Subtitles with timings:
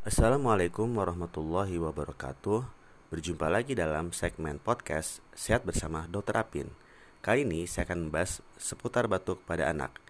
[0.00, 2.64] Assalamualaikum warahmatullahi wabarakatuh.
[3.12, 6.40] Berjumpa lagi dalam segmen podcast Sehat bersama Dr.
[6.40, 6.72] Apin.
[7.20, 10.00] Kali ini saya akan membahas seputar batuk pada anak.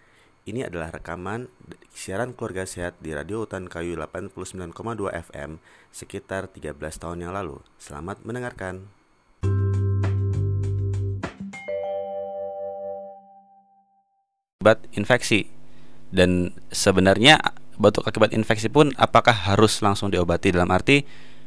[0.46, 1.50] Ini adalah rekaman
[1.90, 5.58] siaran keluarga sehat di Radio Hutan Kayu 89,2 FM
[5.90, 7.58] sekitar 13 tahun yang lalu.
[7.82, 8.86] Selamat mendengarkan.
[14.62, 15.50] Obat infeksi
[16.14, 17.42] dan sebenarnya
[17.80, 21.02] batuk akibat infeksi pun apakah harus langsung diobati dalam arti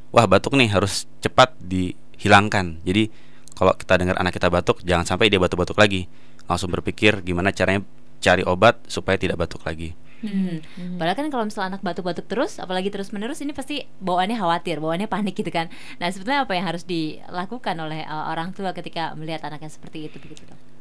[0.09, 2.81] wah batuk nih harus cepat dihilangkan.
[2.81, 3.09] Jadi
[3.53, 6.09] kalau kita dengar anak kita batuk jangan sampai dia batuk-batuk lagi.
[6.49, 7.85] Langsung berpikir gimana caranya
[8.17, 9.94] cari obat supaya tidak batuk lagi.
[10.23, 10.63] Hmm.
[10.63, 10.95] hmm.
[10.95, 15.11] Padahal kan kalau misalnya anak batuk-batuk terus, apalagi terus menerus, ini pasti bawaannya khawatir, bawaannya
[15.11, 15.67] panik gitu kan.
[16.00, 20.16] Nah sebetulnya apa yang harus dilakukan oleh uh, orang tua ketika melihat anaknya seperti itu
[20.23, 20.73] begitu dok?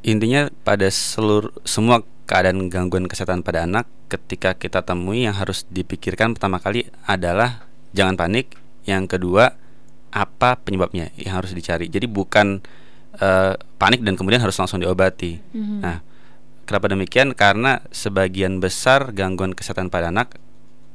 [0.00, 6.32] Intinya pada seluruh semua keadaan gangguan kesehatan pada anak ketika kita temui yang harus dipikirkan
[6.32, 8.56] pertama kali adalah jangan panik.
[8.88, 9.52] Yang kedua
[10.10, 11.92] apa penyebabnya yang harus dicari?
[11.92, 12.64] Jadi bukan
[13.20, 15.36] uh, panik dan kemudian harus langsung diobati.
[15.52, 15.78] Mm-hmm.
[15.84, 16.00] nah
[16.64, 17.36] kenapa demikian?
[17.36, 20.38] Karena sebagian besar gangguan kesehatan pada anak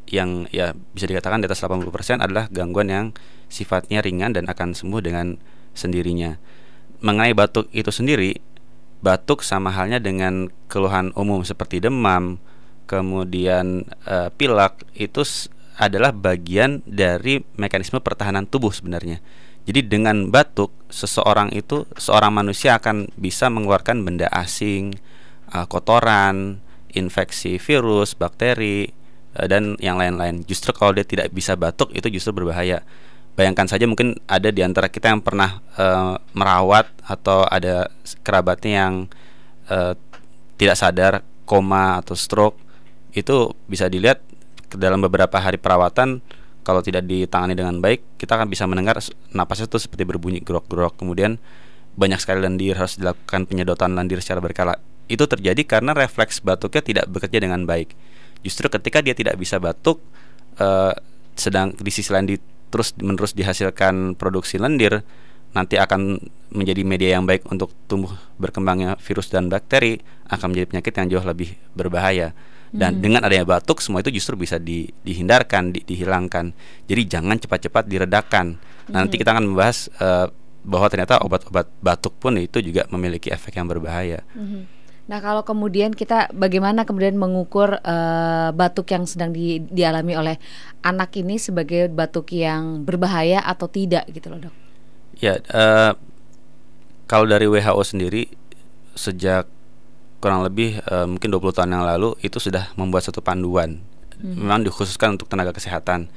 [0.09, 3.05] yang ya bisa dikatakan di atas 80% adalah gangguan yang
[3.49, 5.37] sifatnya ringan dan akan sembuh dengan
[5.77, 6.37] sendirinya.
[7.03, 8.54] Mengenai batuk itu sendiri
[9.03, 12.37] batuk sama halnya dengan keluhan umum seperti demam,
[12.85, 15.25] kemudian uh, pilek itu
[15.75, 19.19] adalah bagian dari mekanisme pertahanan tubuh sebenarnya.
[19.65, 24.93] Jadi dengan batuk seseorang itu seorang manusia akan bisa mengeluarkan benda asing,
[25.51, 26.61] uh, kotoran,
[26.93, 28.93] infeksi virus, bakteri
[29.35, 30.45] uh, dan yang lain-lain.
[30.45, 32.85] Justru kalau dia tidak bisa batuk itu justru berbahaya
[33.35, 37.91] bayangkan saja mungkin ada di antara kita yang pernah uh, merawat atau ada
[38.23, 38.93] kerabatnya yang
[39.69, 39.93] uh,
[40.55, 42.57] tidak sadar koma atau stroke
[43.11, 44.23] itu bisa dilihat
[44.75, 46.19] dalam beberapa hari perawatan
[46.65, 48.97] kalau tidak ditangani dengan baik kita akan bisa mendengar
[49.35, 51.37] napas itu seperti berbunyi grok-grok kemudian
[51.95, 54.75] banyak sekali lendir harus dilakukan penyedotan lendir secara berkala.
[55.07, 57.95] Itu terjadi karena refleks batuknya tidak bekerja dengan baik.
[58.43, 60.03] Justru ketika dia tidak bisa batuk
[60.59, 60.91] uh,
[61.33, 62.37] sedang di sisi lain di
[62.75, 64.99] terus menerus dihasilkan produksi lendir
[65.55, 66.19] nanti akan
[66.51, 71.23] menjadi media yang baik untuk tumbuh berkembangnya virus dan bakteri akan menjadi penyakit yang jauh
[71.23, 72.35] lebih berbahaya
[72.75, 73.01] dan hmm.
[73.07, 76.51] dengan adanya batuk semua itu justru bisa di, dihindarkan di, dihilangkan
[76.91, 78.59] jadi jangan cepat-cepat diredakan
[78.91, 79.21] nah, nanti hmm.
[79.23, 80.27] kita akan membahas uh,
[80.67, 84.74] bahwa ternyata obat-obat batuk pun itu juga memiliki efek yang berbahaya hmm.
[85.05, 90.35] Nah, kalau kemudian kita bagaimana kemudian mengukur uh, batuk yang sedang di, dialami oleh
[90.81, 94.55] anak ini sebagai batuk yang berbahaya atau tidak gitu loh, Dok?
[95.21, 95.93] Ya, uh,
[97.05, 98.33] kalau dari WHO sendiri
[98.97, 99.45] sejak
[100.17, 103.85] kurang lebih uh, mungkin 20 tahun yang lalu itu sudah membuat satu panduan.
[104.17, 104.41] Hmm.
[104.41, 106.09] Memang dikhususkan untuk tenaga kesehatan.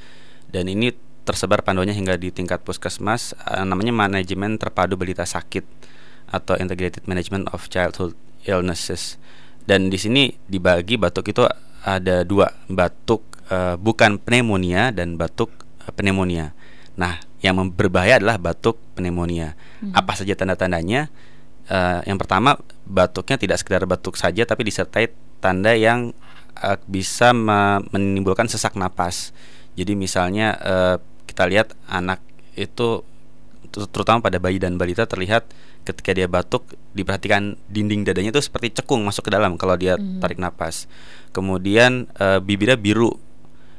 [0.48, 0.96] Dan ini
[1.28, 5.60] tersebar panduannya hingga di tingkat puskesmas uh, namanya manajemen terpadu balita sakit
[6.32, 9.16] atau integrated management of childhood illnesses.
[9.68, 11.44] Dan di sini dibagi batuk itu
[11.84, 13.22] ada dua, batuk
[13.52, 15.52] uh, bukan pneumonia dan batuk
[15.84, 16.56] uh, pneumonia.
[16.98, 19.54] Nah, yang berbahaya adalah batuk pneumonia.
[19.82, 19.94] Hmm.
[19.94, 21.12] Apa saja tanda-tandanya?
[21.68, 22.56] Uh, yang pertama,
[22.88, 26.16] batuknya tidak sekedar batuk saja tapi disertai tanda yang
[26.64, 27.30] uh, bisa
[27.92, 29.30] menimbulkan sesak napas.
[29.78, 30.96] Jadi misalnya uh,
[31.28, 32.18] kita lihat anak
[32.58, 33.06] itu
[33.68, 35.52] terutama pada bayi dan balita terlihat
[35.84, 40.20] ketika dia batuk diperhatikan dinding dadanya itu seperti cekung masuk ke dalam kalau dia mm-hmm.
[40.20, 40.88] tarik napas.
[41.32, 43.16] Kemudian e, bibirnya biru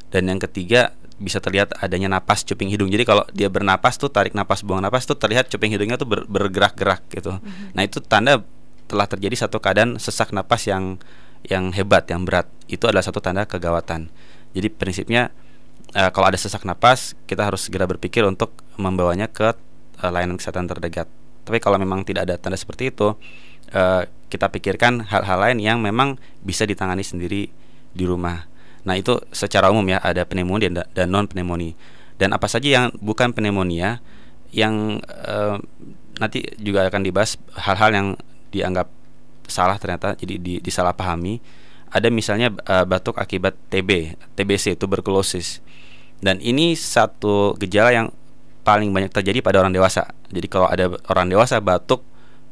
[0.09, 2.87] dan yang ketiga bisa terlihat adanya napas cuping hidung.
[2.89, 6.25] Jadi kalau dia bernapas tuh tarik napas buang napas tuh terlihat cuping hidungnya tuh ber,
[6.25, 7.37] bergerak-gerak gitu.
[7.37, 7.75] Mm-hmm.
[7.75, 8.41] Nah itu tanda
[8.89, 10.97] telah terjadi satu keadaan sesak napas yang
[11.45, 12.49] yang hebat yang berat.
[12.65, 14.09] Itu adalah satu tanda kegawatan.
[14.57, 15.29] Jadi prinsipnya
[15.93, 19.68] e, kalau ada sesak napas kita harus segera berpikir untuk membawanya ke
[19.99, 21.07] e, layanan kesehatan terdekat.
[21.43, 23.17] Tapi kalau memang tidak ada tanda seperti itu,
[23.73, 27.49] uh, kita pikirkan hal-hal lain yang memang bisa ditangani sendiri
[27.89, 28.45] di rumah.
[28.85, 31.73] Nah itu secara umum ya ada pneumonia dan, dan non pneumonia.
[32.19, 34.03] Dan apa saja yang bukan pneumonia
[34.53, 35.57] yang uh,
[36.19, 38.07] nanti juga akan dibahas hal-hal yang
[38.51, 38.91] dianggap
[39.49, 41.41] salah ternyata jadi di, disalahpahami.
[41.89, 45.65] Ada misalnya uh, batuk akibat TB, TBC tuberkulosis.
[46.21, 48.07] Dan ini satu gejala yang
[48.63, 50.09] paling banyak terjadi pada orang dewasa.
[50.29, 52.03] Jadi kalau ada orang dewasa batuk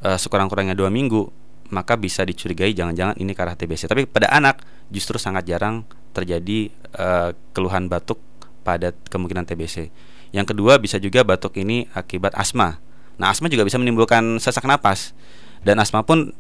[0.04, 1.28] uh, sekurang-kurangnya dua minggu,
[1.70, 3.92] maka bisa dicurigai jangan-jangan ini karena TBC.
[3.92, 5.84] Tapi pada anak justru sangat jarang
[6.16, 8.18] terjadi uh, keluhan batuk
[8.64, 9.92] pada kemungkinan TBC.
[10.36, 12.80] Yang kedua bisa juga batuk ini akibat asma.
[13.16, 15.16] Nah asma juga bisa menimbulkan sesak napas
[15.64, 16.36] dan asma pun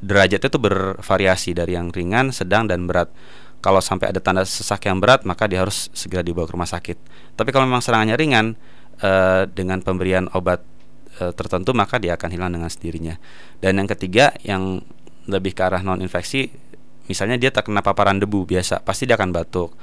[0.00, 3.10] derajatnya itu bervariasi dari yang ringan, sedang dan berat.
[3.60, 6.96] kalau sampai ada tanda sesak yang berat maka dia harus segera dibawa ke rumah sakit.
[7.36, 8.56] Tapi kalau memang serangannya ringan
[9.02, 10.64] uh, dengan pemberian obat
[11.20, 13.16] uh, tertentu maka dia akan hilang dengan sendirinya.
[13.60, 14.80] Dan yang ketiga yang
[15.28, 16.48] lebih ke arah non infeksi
[17.06, 19.74] misalnya dia terkena paparan debu biasa pasti dia akan batuk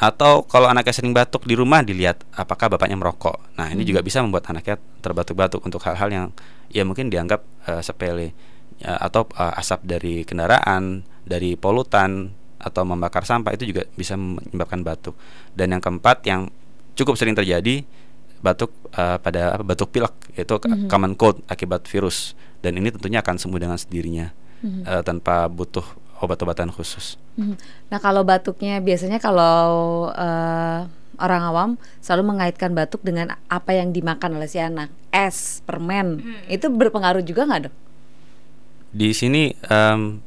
[0.00, 3.36] atau kalau anaknya sering batuk di rumah dilihat apakah bapaknya merokok.
[3.60, 3.90] Nah, ini hmm.
[3.92, 6.26] juga bisa membuat anaknya terbatuk-batuk untuk hal-hal yang
[6.72, 8.32] ya mungkin dianggap uh, sepele
[8.80, 14.80] uh, atau uh, asap dari kendaraan, dari polutan atau membakar sampah itu juga bisa menyebabkan
[14.80, 15.20] batuk.
[15.52, 16.48] Dan yang keempat yang
[16.96, 17.84] cukup sering terjadi
[18.40, 20.88] batuk uh, pada batuk pilek yaitu mm -hmm.
[20.88, 22.32] common cold akibat virus
[22.64, 24.32] dan ini tentunya akan sembuh dengan sendirinya
[24.64, 24.82] mm -hmm.
[24.88, 25.84] uh, tanpa butuh
[26.20, 27.16] obat-obatan khusus.
[27.34, 27.56] Hmm.
[27.88, 30.84] Nah kalau batuknya biasanya kalau uh,
[31.16, 31.70] orang awam
[32.04, 36.52] selalu mengaitkan batuk dengan apa yang dimakan oleh si anak, es, permen, hmm.
[36.52, 37.74] itu berpengaruh juga nggak dok?
[38.92, 40.20] Di sini um,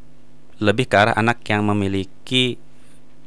[0.57, 2.57] lebih ke arah anak yang memiliki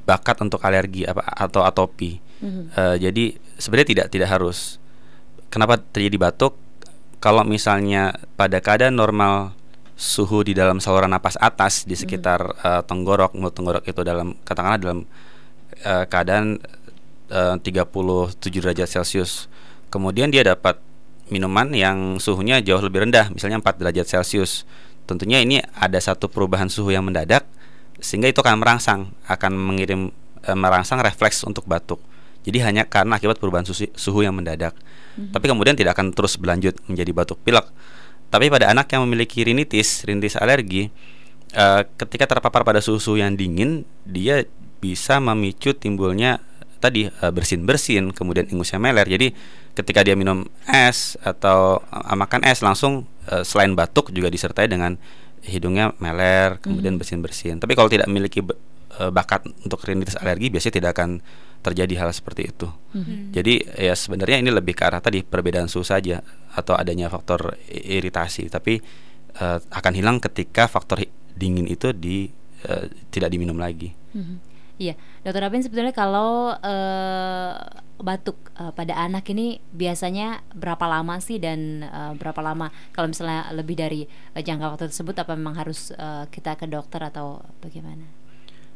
[0.07, 2.19] bakat untuk alergi apa atau atopi.
[2.43, 2.69] Hmm.
[2.75, 4.81] Uh, jadi sebenarnya tidak tidak harus.
[5.49, 6.57] Kenapa terjadi batuk?
[7.21, 9.57] Kalau misalnya pada keadaan normal
[9.97, 14.77] suhu di dalam saluran napas atas di sekitar uh, tenggorok mulut tenggorok itu dalam katakanlah
[14.77, 14.99] dalam
[15.89, 16.61] uh, keadaan
[17.33, 19.49] uh, 37 derajat celcius
[19.89, 20.77] kemudian dia dapat
[21.33, 24.69] minuman yang suhunya jauh lebih rendah misalnya 4 derajat celcius
[25.09, 27.49] tentunya ini ada satu perubahan suhu yang mendadak
[27.97, 30.13] sehingga itu akan merangsang akan mengirim
[30.45, 32.05] uh, merangsang refleks untuk batuk
[32.47, 34.83] jadi hanya karena akibat perubahan suhu, suhu yang mendadak mm
[35.19, 35.33] -hmm.
[35.35, 37.67] tapi kemudian tidak akan terus berlanjut menjadi batuk pilek
[38.27, 40.91] tapi pada anak yang memiliki rinitis, rinitis alergi,
[41.55, 44.43] uh, ketika terpapar pada suhu yang dingin, dia
[44.83, 46.43] bisa memicu timbulnya
[46.83, 49.07] tadi uh, bersin-bersin, kemudian ingusnya meler.
[49.07, 49.31] Jadi
[49.79, 54.99] ketika dia minum es atau uh, makan es langsung uh, selain batuk juga disertai dengan
[55.47, 57.01] hidungnya meler, kemudian mhm.
[57.01, 57.63] bersin-bersin.
[57.63, 58.43] Tapi kalau tidak memiliki
[58.97, 61.21] bakat untuk rinitis alergi biasanya tidak akan
[61.63, 62.69] terjadi hal seperti itu.
[62.69, 63.19] Mm-hmm.
[63.33, 66.23] Jadi ya sebenarnya ini lebih ke arah tadi perbedaan suhu saja
[66.55, 68.81] atau adanya faktor iritasi, tapi
[69.41, 71.05] uh, akan hilang ketika faktor
[71.37, 72.31] dingin itu di
[72.69, 73.93] uh, tidak diminum lagi.
[74.15, 74.57] Mm-hmm.
[74.77, 74.93] Iya,
[75.25, 77.53] Dokter Rabin sebetulnya kalau uh,
[77.97, 83.49] batuk uh, pada anak ini biasanya berapa lama sih dan uh, berapa lama kalau misalnya
[83.57, 84.05] lebih dari
[84.37, 88.05] uh, jangka waktu tersebut apa memang harus uh, kita ke dokter atau bagaimana?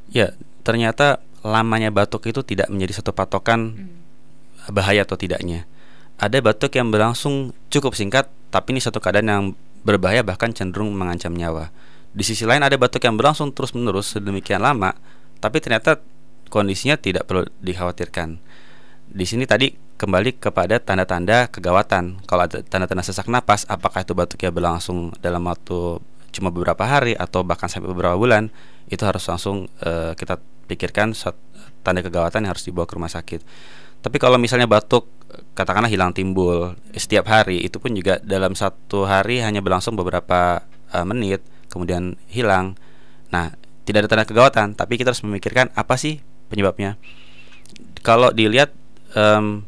[0.09, 0.33] Ya,
[0.65, 4.73] ternyata lamanya batuk itu tidak menjadi satu patokan hmm.
[4.73, 5.65] bahaya atau tidaknya.
[6.21, 9.45] Ada batuk yang berlangsung cukup singkat, tapi ini satu keadaan yang
[9.81, 11.73] berbahaya bahkan cenderung mengancam nyawa.
[12.13, 14.93] Di sisi lain ada batuk yang berlangsung terus-menerus sedemikian lama,
[15.41, 15.97] tapi ternyata
[16.53, 18.37] kondisinya tidak perlu dikhawatirkan.
[19.11, 22.25] Di sini tadi kembali kepada tanda-tanda kegawatan.
[22.29, 26.01] Kalau ada tanda-tanda sesak napas, apakah itu batuknya berlangsung dalam waktu
[26.31, 28.49] cuma beberapa hari atau bahkan sampai beberapa bulan,
[28.89, 30.39] itu harus langsung uh, kita
[30.71, 31.11] pikirkan
[31.83, 33.43] tanda kegawatan yang harus dibawa ke rumah sakit.
[34.01, 35.11] Tapi kalau misalnya batuk
[35.55, 40.65] katakanlah hilang timbul setiap hari itu pun juga dalam satu hari hanya berlangsung beberapa
[40.95, 42.79] uh, menit kemudian hilang.
[43.31, 43.55] Nah,
[43.87, 46.19] tidak ada tanda kegawatan, tapi kita harus memikirkan apa sih
[46.51, 46.99] penyebabnya.
[48.03, 48.75] Kalau dilihat
[49.15, 49.63] um,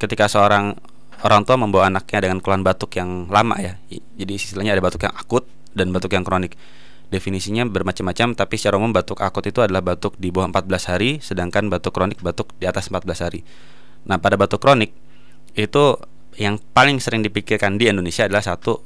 [0.00, 0.74] ketika seorang
[1.22, 3.78] orang tua membawa anaknya dengan keluhan batuk yang lama ya,
[4.18, 5.46] jadi istilahnya ada batuk yang akut
[5.76, 6.58] dan batuk yang kronik
[7.08, 11.72] definisinya bermacam-macam tapi secara umum batuk akut itu adalah batuk di bawah 14 hari sedangkan
[11.72, 13.40] batuk kronik batuk di atas 14 hari.
[14.04, 14.92] Nah, pada batuk kronik
[15.56, 15.96] itu
[16.38, 18.78] yang paling sering dipikirkan di Indonesia adalah satu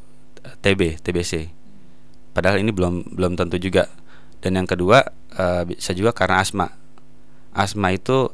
[0.42, 1.52] TB, TBC.
[2.32, 3.86] Padahal ini belum belum tentu juga.
[4.42, 5.06] Dan yang kedua
[5.38, 6.74] uh, bisa juga karena asma.
[7.52, 8.32] Asma itu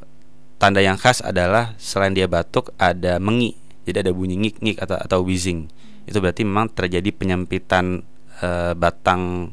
[0.57, 3.59] tanda yang khas adalah selain dia batuk ada mengi.
[3.85, 5.69] Jadi ada bunyi ngik-ngik atau atau wheezing.
[6.09, 8.07] Itu berarti memang terjadi penyempitan
[8.41, 9.53] uh, batang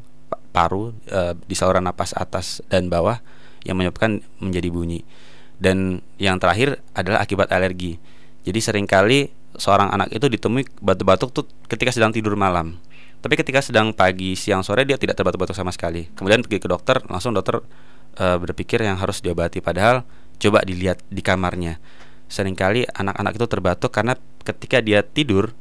[0.56, 3.20] paru e, di saluran napas atas dan bawah
[3.68, 5.04] yang menyebabkan menjadi bunyi.
[5.60, 8.00] Dan yang terakhir adalah akibat alergi.
[8.48, 9.28] Jadi sering kali
[9.60, 12.80] seorang anak itu ditemui batuk-batuk tuh ketika sedang tidur malam.
[13.20, 16.08] Tapi ketika sedang pagi, siang, sore dia tidak terbatuk-batuk sama sekali.
[16.16, 17.60] Kemudian pergi ke dokter, langsung dokter
[18.16, 20.08] e, berpikir yang harus diobati padahal
[20.40, 21.84] coba dilihat di kamarnya.
[22.32, 25.54] Seringkali anak-anak itu terbatuk karena ketika dia tidur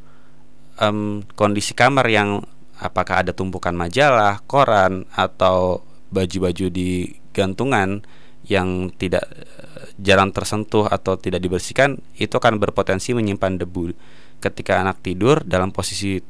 [0.81, 2.43] um, kondisi kamar yang
[2.85, 5.81] apakah ada tumpukan majalah, koran atau
[6.13, 8.05] baju-baju di gantungan
[8.45, 13.97] yang tidak eh, jarang tersentuh atau tidak dibersihkan itu akan berpotensi menyimpan debu.
[14.39, 16.21] Ketika anak tidur dalam posisi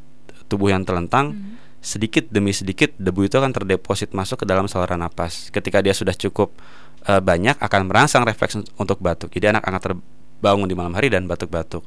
[0.47, 1.83] tubuh yang terlentang, hmm.
[1.83, 5.51] sedikit demi sedikit debu itu akan terdeposit masuk ke dalam saluran napas.
[5.51, 6.55] Ketika dia sudah cukup
[7.11, 9.35] uh, banyak akan merangsang refleks untuk batuk.
[9.35, 11.83] Jadi anak akan terbangun di malam hari dan batuk-batuk.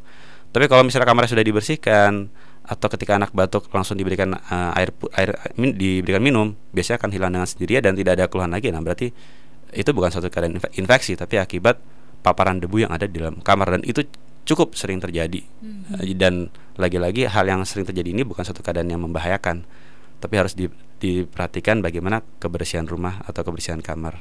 [0.51, 2.31] Tapi kalau misalnya kamarnya sudah dibersihkan,
[2.67, 7.31] atau ketika anak batuk langsung diberikan uh, air air min, diberikan minum biasanya akan hilang
[7.31, 8.67] dengan sendirinya dan tidak ada keluhan lagi.
[8.75, 9.07] Nah berarti
[9.71, 11.79] itu bukan suatu keadaan infe- infeksi tapi akibat
[12.19, 13.79] paparan debu yang ada di dalam kamar.
[13.79, 14.03] Dan itu
[14.43, 15.43] cukup sering terjadi.
[16.03, 19.63] Eh, dan lagi-lagi hal yang sering terjadi ini bukan suatu keadaan yang membahayakan
[20.17, 24.19] tapi harus di- diperhatikan bagaimana kebersihan rumah atau kebersihan kamar.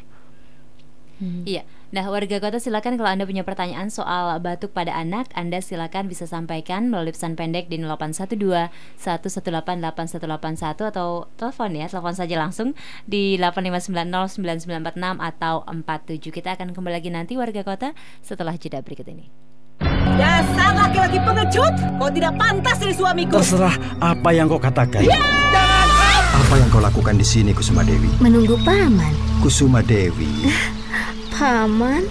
[1.48, 1.64] Iya.
[1.94, 6.26] Nah, warga kota silakan kalau Anda punya pertanyaan soal batuk pada anak, Anda silakan bisa
[6.26, 12.74] sampaikan melalui pesan pendek di 0812 118 8181 atau telepon ya, telepon saja langsung
[13.06, 16.34] di 8590 9946 atau 47.
[16.34, 19.30] Kita akan kembali lagi nanti warga kota setelah jeda berikut ini.
[20.18, 23.38] Dasar laki-laki pengecut, kau tidak pantas jadi suamiku.
[23.38, 25.06] Terserah apa yang kau katakan.
[26.36, 28.08] Apa yang kau lakukan di sini, Kusuma Dewi?
[28.20, 29.12] Menunggu paman.
[29.40, 30.28] Kusuma Dewi,
[31.36, 32.08] Paman?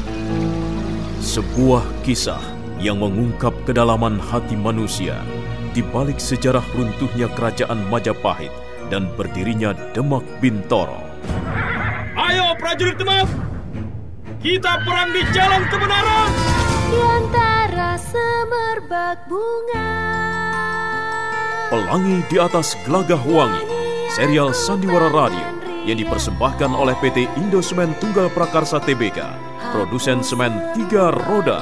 [1.18, 2.38] Sebuah kisah
[2.78, 5.18] yang mengungkap kedalaman hati manusia
[5.74, 8.54] di balik sejarah runtuhnya kerajaan Majapahit
[8.94, 11.02] dan berdirinya Demak Bintoro.
[12.14, 13.26] Ayo prajurit Demak,
[14.46, 16.30] kita perang di jalan kebenaran.
[16.94, 19.94] Di antara semerbak bunga.
[21.74, 23.66] Pelangi di atas gelagah wangi,
[24.14, 25.55] serial Sandiwara Radio
[25.86, 29.22] yang dipersembahkan oleh PT Indosemen Tunggal Prakarsa Tbk,
[29.72, 31.62] produsen semen tiga roda.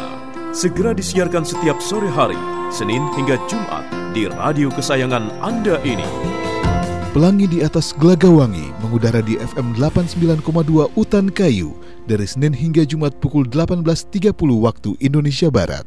[0.56, 2.40] Segera disiarkan setiap sore hari,
[2.72, 3.84] Senin hingga Jumat
[4.16, 6.06] di radio kesayangan Anda ini.
[7.14, 11.78] Pelangi di atas Gelagawangi mengudara di FM 89,2 Utan Kayu
[12.10, 15.86] dari Senin hingga Jumat pukul 18.30 waktu Indonesia Barat.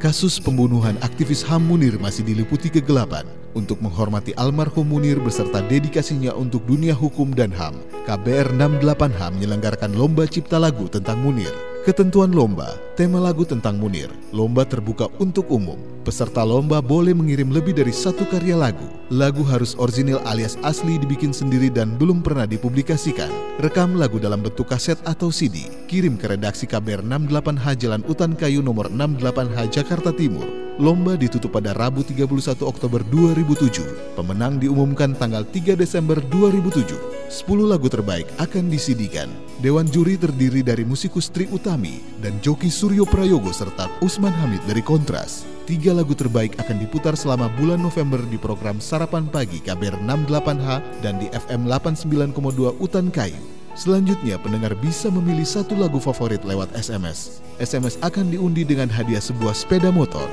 [0.00, 3.28] Kasus pembunuhan aktivis HAM Munir masih diliputi kegelapan.
[3.58, 7.74] Untuk menghormati almarhum Munir beserta dedikasinya untuk dunia hukum dan HAM,
[8.06, 11.50] KBR 68H menyelenggarakan lomba cipta lagu tentang Munir.
[11.82, 14.14] Ketentuan lomba, tema lagu tentang Munir.
[14.30, 15.74] Lomba terbuka untuk umum.
[16.06, 18.86] Peserta lomba boleh mengirim lebih dari satu karya lagu.
[19.10, 23.58] Lagu harus orisinil alias asli dibikin sendiri dan belum pernah dipublikasikan.
[23.58, 25.66] Rekam lagu dalam bentuk kaset atau CD.
[25.90, 30.67] Kirim ke redaksi KBR 68H Jalan Utan Kayu nomor 68H Jakarta Timur.
[30.78, 34.14] Lomba ditutup pada Rabu 31 Oktober 2007.
[34.14, 36.94] Pemenang diumumkan tanggal 3 Desember 2007.
[37.26, 39.26] 10 lagu terbaik akan disidikan.
[39.58, 44.78] Dewan juri terdiri dari musikus Tri Utami dan joki Suryo Prayogo serta Usman Hamid dari
[44.78, 45.42] Kontras.
[45.66, 51.18] Tiga lagu terbaik akan diputar selama bulan November di program Sarapan Pagi KBR 68H dan
[51.18, 53.42] di FM 89,2 Utan Kayu.
[53.74, 57.42] Selanjutnya, pendengar bisa memilih satu lagu favorit lewat SMS.
[57.58, 60.30] SMS akan diundi dengan hadiah sebuah sepeda motor.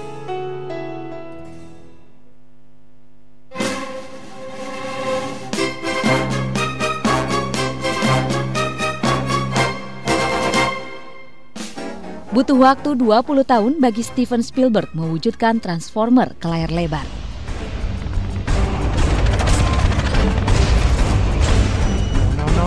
[12.36, 17.08] Butuh waktu 20 tahun bagi Steven Spielberg mewujudkan Transformer ke layar lebar.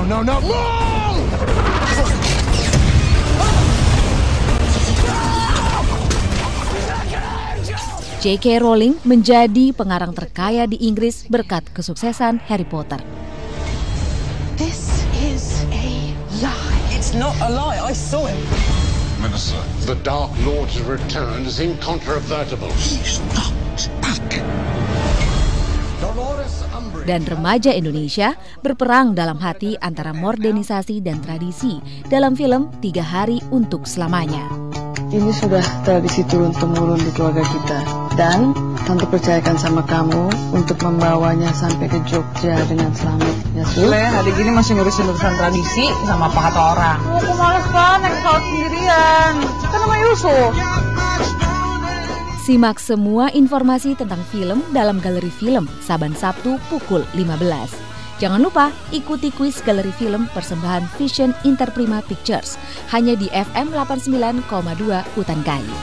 [0.08, 0.60] no, no, no, no!
[8.24, 8.64] J.K.
[8.64, 13.04] Rowling menjadi pengarang terkaya di Inggris berkat kesuksesan Harry Potter.
[14.56, 16.80] This is a lie.
[16.96, 17.76] It's not a lie.
[17.76, 18.77] I saw it.
[19.18, 19.58] Minister,
[19.90, 22.70] the Dark Lord's return is incontrovertible.
[22.78, 23.50] He's not
[23.98, 24.22] back.
[27.02, 33.90] Dan remaja Indonesia berperang dalam hati antara modernisasi dan tradisi dalam film Tiga Hari Untuk
[33.90, 34.46] Selamanya.
[35.10, 37.78] Ini sudah tradisi turun-temurun di keluarga kita.
[38.14, 38.54] Dan
[38.88, 43.36] Tante percayakan sama kamu untuk membawanya sampai ke Jogja dengan selamat.
[43.52, 43.84] Ya, Su?
[43.84, 46.98] Gila ya, hari gini masih ngurusin urusan tradisi sama apa kata orang.
[47.04, 49.32] Oh, aku males kan naik pesawat sendirian.
[49.44, 50.50] Kan sama Yusuf.
[52.48, 57.44] Simak semua informasi tentang film dalam Galeri Film Saban Sabtu pukul 15.
[58.24, 62.56] Jangan lupa ikuti kuis Galeri Film persembahan Vision Interprima Pictures
[62.88, 64.48] hanya di FM 89,2
[65.20, 65.76] Utan Kayu.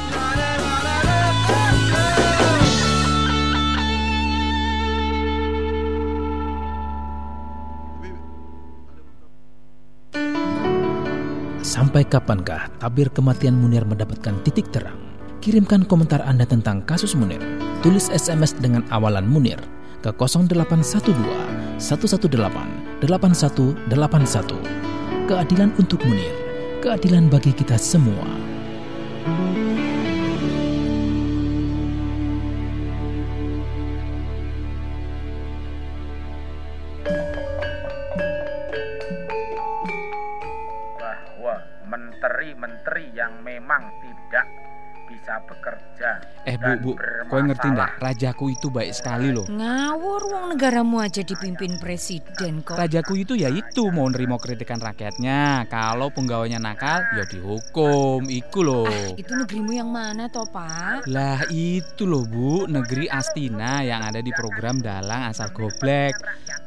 [11.75, 14.95] Sampai kapankah tabir kematian Munir mendapatkan titik terang?
[15.43, 17.43] Kirimkan komentar Anda tentang kasus Munir.
[17.83, 19.59] Tulis SMS dengan awalan Munir
[19.99, 21.11] ke 0812
[21.75, 22.31] 118
[23.03, 23.91] 8181.
[25.27, 26.31] Keadilan untuk Munir.
[26.79, 28.23] Keadilan bagi kita semua.
[45.47, 46.09] Bekerja.
[46.45, 46.91] Eh bu, bu,
[47.25, 47.97] kau ngerti ndak?
[47.97, 49.49] Rajaku itu baik sekali loh.
[49.49, 52.77] Ngawur wong negaramu aja dipimpin presiden kok.
[52.77, 55.65] Rajaku itu ya itu mau nerima kritikan rakyatnya.
[55.65, 58.29] Kalau penggawanya nakal, ya dihukum.
[58.29, 58.85] Iku loh.
[58.85, 61.09] Ah, itu negerimu yang mana toh pak?
[61.09, 66.13] Lah itu loh bu, negeri Astina yang ada di program Dalang Asal Goblek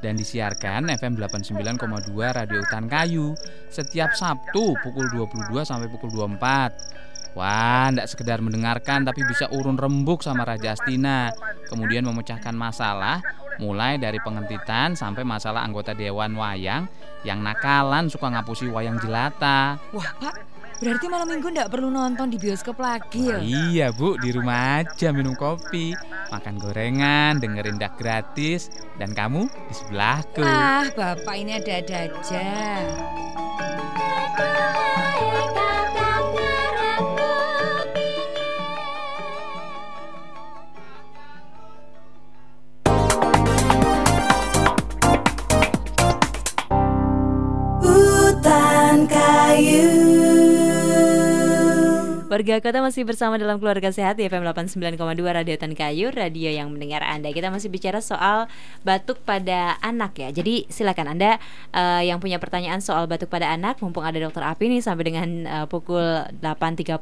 [0.02, 3.34] dan disiarkan FM 89,2 Radio Utan Kayu
[3.70, 6.98] setiap Sabtu pukul 22 sampai pukul 24.
[7.38, 11.30] Wah, tidak sekedar mendengarkan tapi bisa urun rembuk sama Raja Astina.
[11.70, 13.22] Kemudian memecahkan masalah
[13.62, 16.90] mulai dari pengentitan sampai masalah anggota Dewan Wayang
[17.22, 19.78] yang nakalan suka ngapusi wayang jelata.
[19.94, 20.34] Wah, Pak,
[20.82, 23.38] berarti malam minggu tidak perlu nonton di bioskop lagi ya?
[23.38, 25.94] Iya, Bu, di rumah aja minum kopi,
[26.34, 28.66] makan gorengan, dengerin dak gratis,
[28.98, 30.42] dan kamu di sebelahku.
[30.42, 32.50] Ah, Bapak ini ada-ada aja.
[52.28, 55.00] Warga Kota masih bersama dalam Keluarga Sehat di FM 89,2
[55.32, 57.32] Radio Tan Kayu, radio yang mendengar Anda.
[57.32, 58.52] Kita masih bicara soal
[58.84, 60.28] batuk pada anak ya.
[60.28, 61.40] Jadi silakan Anda
[61.72, 65.28] uh, yang punya pertanyaan soal batuk pada anak, mumpung ada Dokter Api nih sampai dengan
[65.48, 66.04] uh, pukul
[66.44, 67.00] 8.30,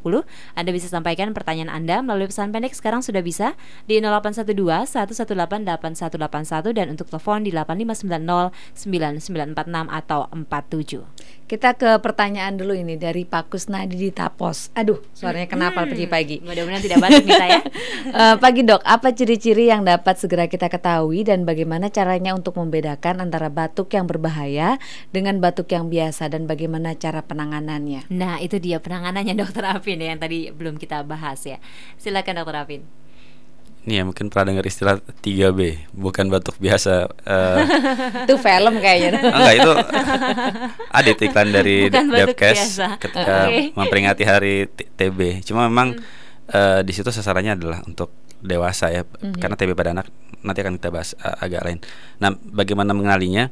[0.55, 3.59] Anda bisa sampaikan pertanyaan Anda melalui pesan pendek sekarang sudah bisa
[3.91, 4.57] di 0812
[4.95, 11.46] 118 8181 dan untuk telepon di 8590 9946 atau 47.
[11.47, 14.75] Kita ke pertanyaan dulu ini dari Pak Kusnadi di Tapos.
[14.75, 16.43] Aduh, suaranya kenapa Hmm, pagi-pagi.
[16.43, 17.61] Mudah-mudahan tidak batuk nih saya.
[18.07, 23.19] Eh, pagi dok, apa ciri-ciri yang dapat segera kita ketahui dan bagaimana caranya untuk membedakan
[23.19, 24.79] antara batuk yang berbahaya
[25.11, 28.07] dengan batuk yang biasa dan bagaimana cara penanganannya?
[28.11, 31.59] Nah, itu dia penanganannya Dokter Apin ya yang tadi belum kita bahas ya.
[31.99, 32.83] Silakan Dokter Apin.
[33.87, 37.07] Ini ya mungkin pernah dengar istilah 3B, bukan batuk biasa.
[37.23, 37.61] eh,
[38.27, 39.23] Itu film kayaknya.
[39.23, 39.73] enggak itu
[40.91, 43.71] ada iklan dari Depkes ketika Oke.
[43.73, 45.47] memperingati hari TB.
[45.47, 45.95] Cuma memang
[46.47, 49.39] eh, di situ sasarannya adalah untuk dewasa ya, Mhm.
[49.39, 50.07] karena TB pada anak
[50.43, 51.79] nanti akan kita bahas eh, agak lain.
[52.19, 53.51] Nah, bagaimana mengenalinya?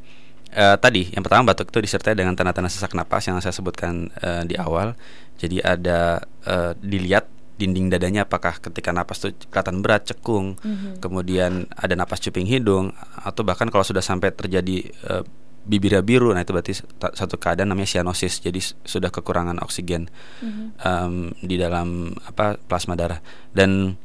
[0.51, 4.43] Eh, tadi yang pertama batuk itu disertai dengan tanda-tanda sesak napas yang saya sebutkan eh,
[4.47, 4.95] di awal.
[5.35, 10.99] Jadi ada eh, dilihat dinding dadanya apakah ketika napas itu kelihatan berat, cekung, Mhm.
[10.99, 12.91] kemudian ada napas cuping hidung
[13.23, 15.23] atau bahkan kalau sudah sampai terjadi eh,
[15.65, 16.77] bibirnya biru, nah itu berarti
[17.17, 20.13] satu keadaan namanya cyanosis, jadi sudah kekurangan oksigen
[20.45, 20.65] Mhm.
[20.77, 23.25] em, di dalam apa plasma darah.
[23.55, 23.97] Dan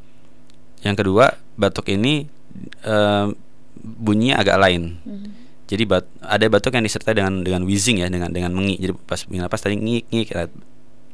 [0.79, 2.31] yang kedua batuk ini
[2.87, 3.35] em,
[3.79, 5.03] bunyinya agak lain.
[5.69, 8.79] Jadi bat, ada batuk yang disertai dengan dengan wheezing ya, dengan dengan mengi.
[8.81, 10.29] Jadi pas napas tadi ngik ngik.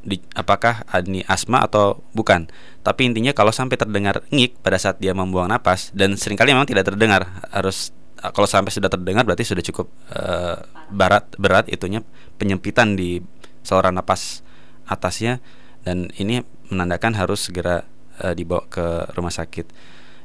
[0.06, 2.46] Di, apakah ini asma atau bukan?
[2.86, 6.70] Tapi intinya kalau sampai terdengar ngik pada saat dia membuang napas dan sering kali memang
[6.70, 7.90] tidak terdengar, harus
[8.22, 10.62] eh, kalau sampai sudah terdengar berarti sudah cukup eh,
[10.94, 12.06] berat berat itunya
[12.38, 13.20] penyempitan di
[13.66, 14.46] saluran napas
[14.86, 15.42] atasnya
[15.82, 17.82] dan ini menandakan harus segera
[18.22, 19.66] eh, dibawa ke rumah sakit.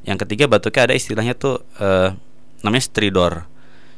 [0.04, 2.12] Yang ketiga batuknya ada istilahnya tuh eh,
[2.60, 3.48] namanya stridor.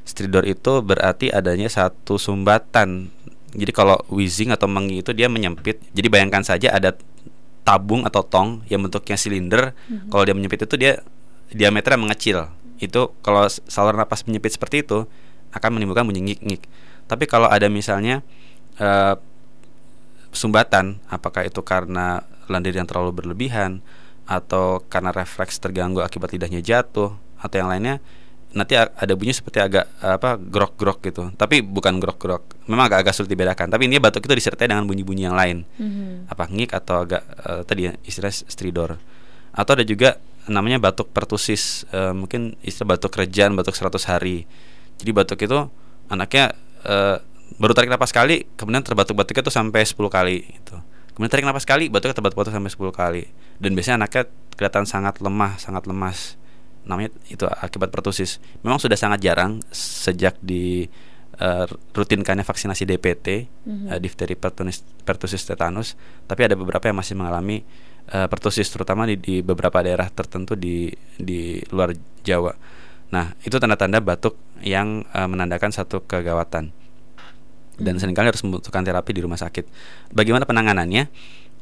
[0.02, 3.14] Stridor itu berarti adanya satu sumbatan.
[3.52, 5.80] Jadi kalau wheezing atau mengi itu dia menyempit.
[5.92, 6.96] Jadi bayangkan saja ada
[7.62, 9.76] tabung atau tong yang bentuknya silinder.
[9.88, 10.08] Mhm.
[10.08, 11.04] Kalau dia menyempit itu dia
[11.52, 12.48] diameternya mengecil.
[12.80, 15.04] Itu kalau saluran napas menyempit seperti itu
[15.52, 16.64] akan menimbulkan bunyi ngik-ngik.
[17.06, 18.24] Tapi kalau ada misalnya
[18.80, 19.14] eh,
[20.32, 23.84] sumbatan, apakah itu karena lendir yang terlalu berlebihan
[24.24, 28.00] atau karena refleks terganggu akibat lidahnya jatuh atau yang lainnya
[28.52, 31.32] nanti ada bunyi seperti agak apa grok-grok gitu.
[31.34, 33.72] Tapi bukan grok-grok memang agak-agak sulit dibedakan.
[33.72, 35.64] Tapi ini batuk itu disertai dengan bunyi-bunyi yang lain.
[35.80, 36.28] Mhm.
[36.28, 39.00] apa ngik atau agak eh, tadi ya istilah stridor.
[39.52, 40.16] Atau ada juga
[40.48, 44.44] namanya batuk pertusis Eh, mungkin istilah batuk kerjaan batuk 100 hari.
[45.00, 45.58] Jadi batuk itu
[46.12, 46.52] anaknya
[46.84, 47.16] eh,
[47.56, 50.76] baru tarik napas kali kemudian terbatuk-batuknya tuh sampai 10 kali gitu.
[51.12, 53.22] Kemudian tarik napas kali batuknya terbatuk-batuk sampai 10 kali.
[53.60, 56.36] Dan biasanya anaknya kelihatan sangat lemah sangat lemas
[56.82, 60.90] namanya itu akibat pertusis memang sudah sangat jarang sejak di
[61.38, 61.64] eh,
[61.94, 63.26] rutinkannya vaksinasi DPT
[63.64, 63.86] Mhm.
[63.94, 65.94] eh, difteri pertusis, pertusis tetanus
[66.26, 67.62] tapi ada beberapa yang masih mengalami
[68.10, 71.94] eh, pertusis terutama di, di beberapa daerah tertentu di di luar
[72.26, 72.52] Jawa
[73.12, 76.74] nah itu tanda-tanda batuk yang eh, menandakan satu kegawatan
[77.80, 79.64] dan sering kali harus membutuhkan terapi di rumah sakit.
[80.12, 81.08] Bagaimana penanganannya?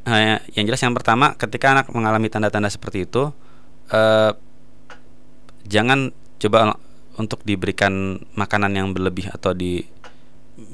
[0.05, 3.31] Eh, yang jelas yang pertama, ketika anak mengalami tanda-tanda seperti itu,
[3.89, 4.33] eh,
[5.71, 6.11] jangan
[6.43, 6.75] coba
[7.15, 9.87] untuk diberikan makanan yang berlebih atau di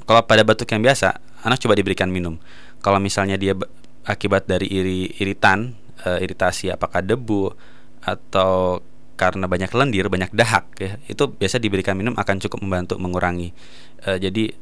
[0.09, 2.41] kalau pada batuk yang biasa, anak coba diberikan minum.
[2.83, 3.71] Kalau misalnya dia ba-
[4.09, 7.55] akibat dari iri iritan uh, iritasi apakah debu
[8.03, 8.83] atau
[9.15, 13.55] karena banyak lendir, banyak dahak ya, itu biasa diberikan minum akan cukup membantu mengurangi.
[14.03, 14.55] Uh, jadi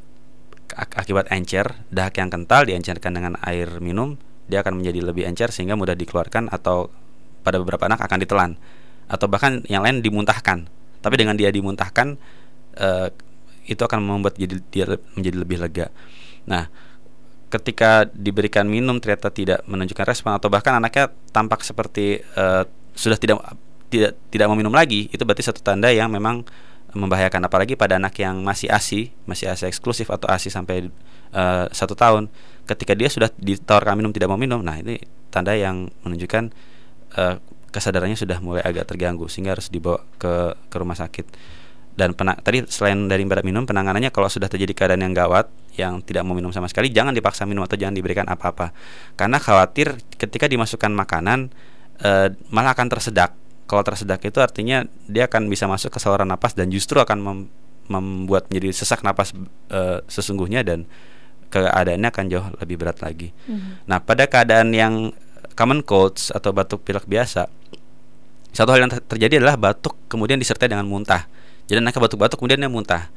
[0.75, 4.17] ak akibat encer, dahak yang kental diencerkan dengan air minum,
[4.49, 6.93] dia akan menjadi lebih encer sehingga mudah dikeluarkan atau
[7.45, 8.51] pada beberapa anak akan ditelan
[9.07, 10.69] atau bahkan yang lain dimuntahkan.
[11.01, 12.17] Tapi dengan dia dimuntahkan
[12.81, 13.09] uh,
[13.65, 14.85] itu akan membuat jadi dia
[15.17, 15.87] menjadi lebih lega.
[16.45, 16.69] Nah,
[17.49, 22.67] ketika diberikan minum ternyata tidak menunjukkan respon atau bahkan anaknya tampak seperti uh,
[22.99, 23.39] sudah tidak
[23.95, 26.43] tidak tidak mau minum lagi itu berarti satu tanda yang memang
[26.95, 30.91] membahayakan apalagi pada anak yang masih asi masih asi eksklusif atau asi sampai
[31.31, 32.27] uh, satu tahun
[32.67, 34.99] ketika dia sudah ditawarkan minum tidak mau minum nah ini
[35.31, 36.51] tanda yang menunjukkan
[37.19, 37.39] uh,
[37.75, 41.27] kesadarannya sudah mulai agak terganggu sehingga harus dibawa ke ke rumah sakit
[41.95, 46.03] dan penang, tadi selain dari berat minum penanganannya kalau sudah terjadi keadaan yang gawat yang
[46.03, 48.71] tidak mau minum sama sekali jangan dipaksa minum atau jangan diberikan apa-apa
[49.19, 51.51] karena khawatir ketika dimasukkan makanan
[52.03, 53.35] uh, malah akan tersedak
[53.65, 57.39] kalau tersedak itu artinya dia akan bisa masuk ke saluran napas dan justru akan mem
[57.85, 59.37] membuat menjadi sesak napas
[59.69, 60.89] e, sesungguhnya dan
[61.53, 63.31] keadaannya akan jauh lebih berat lagi.
[63.45, 63.73] Mm-hmm.
[63.85, 65.13] Nah, pada keadaan yang
[65.55, 67.51] common colds atau batuk pilek biasa,
[68.55, 71.27] satu hal yang terjadi adalah batuk kemudian disertai dengan muntah.
[71.67, 73.11] Jadi anaknya batuk-batuk kemudian dia muntah.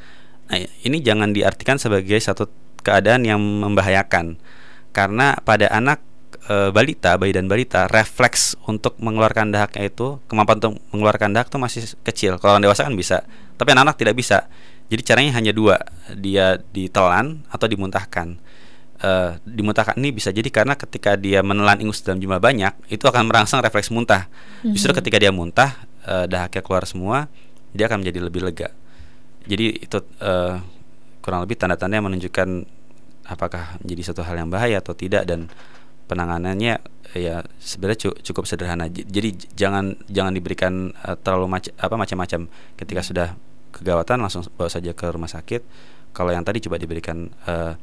[0.47, 2.47] Nah, ini jangan diartikan sebagai satu
[2.81, 4.39] keadaan yang membahayakan
[4.97, 6.01] karena pada anak
[6.49, 11.59] e, balita, bayi dan balita, refleks untuk mengeluarkan dahaknya itu, kemampuan untuk mengeluarkan dahak itu
[11.61, 12.31] masih kecil.
[12.41, 13.21] Kalau orang dewasa kan bisa,
[13.61, 14.49] tapi anak-anak tidak bisa.
[14.87, 15.77] Jadi caranya hanya dua,
[16.15, 18.39] dia ditelan atau dimuntahkan.
[18.97, 19.11] E,
[19.45, 23.61] dimuntahkan ini bisa jadi karena ketika dia menelan ingus dalam jumlah banyak, itu akan merangsang
[23.61, 24.25] refleks muntah.
[24.65, 24.97] Justru mhm.
[25.03, 25.71] ketika dia muntah,
[26.05, 27.29] e, dahaknya keluar semua,
[27.71, 28.69] dia akan menjadi lebih lega.
[29.45, 30.33] Jadi itu e,
[31.21, 32.49] kurang lebih tanda-tanda yang menunjukkan
[33.27, 35.51] apakah menjadi satu hal yang bahaya atau tidak dan
[36.07, 36.79] penanganannya
[37.11, 38.87] ya sebenarnya cukup sederhana.
[38.87, 42.47] Jadi jangan jangan diberikan uh, terlalu mac apa macam-macam.
[42.79, 43.09] Ketika hmm.
[43.11, 43.27] sudah
[43.75, 45.61] kegawatan langsung bawa saja ke rumah sakit.
[46.15, 47.77] Kalau yang tadi coba diberikan uh,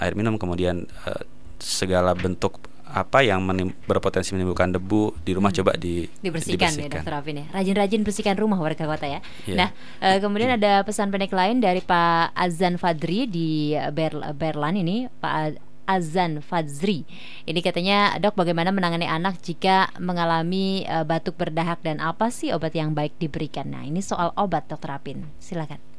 [0.00, 1.22] air minum kemudian uh,
[1.58, 5.58] segala bentuk apa yang menim berpotensi menimbulkan debu di rumah hmm.
[5.60, 6.88] coba di dibersihkan, dibersihkan.
[6.88, 9.58] ya dokter Afin ya rajin-rajin bersihkan rumah warga kota ya yeah.
[9.58, 9.68] nah
[10.00, 15.66] uh, kemudian ada pesan pendek lain dari Pak Azan Fadri di Ber Berlan ini Pak
[15.86, 17.06] Azan Fadzri.
[17.46, 22.74] Ini katanya, "Dok, bagaimana menangani anak jika mengalami uh, batuk berdahak dan apa sih obat
[22.74, 25.30] yang baik diberikan?" Nah, ini soal obat, Dokter Apin.
[25.38, 25.95] Silakan.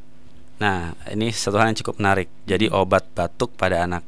[0.58, 2.30] Nah, ini satu hal yang cukup menarik.
[2.50, 4.02] Jadi obat batuk pada anak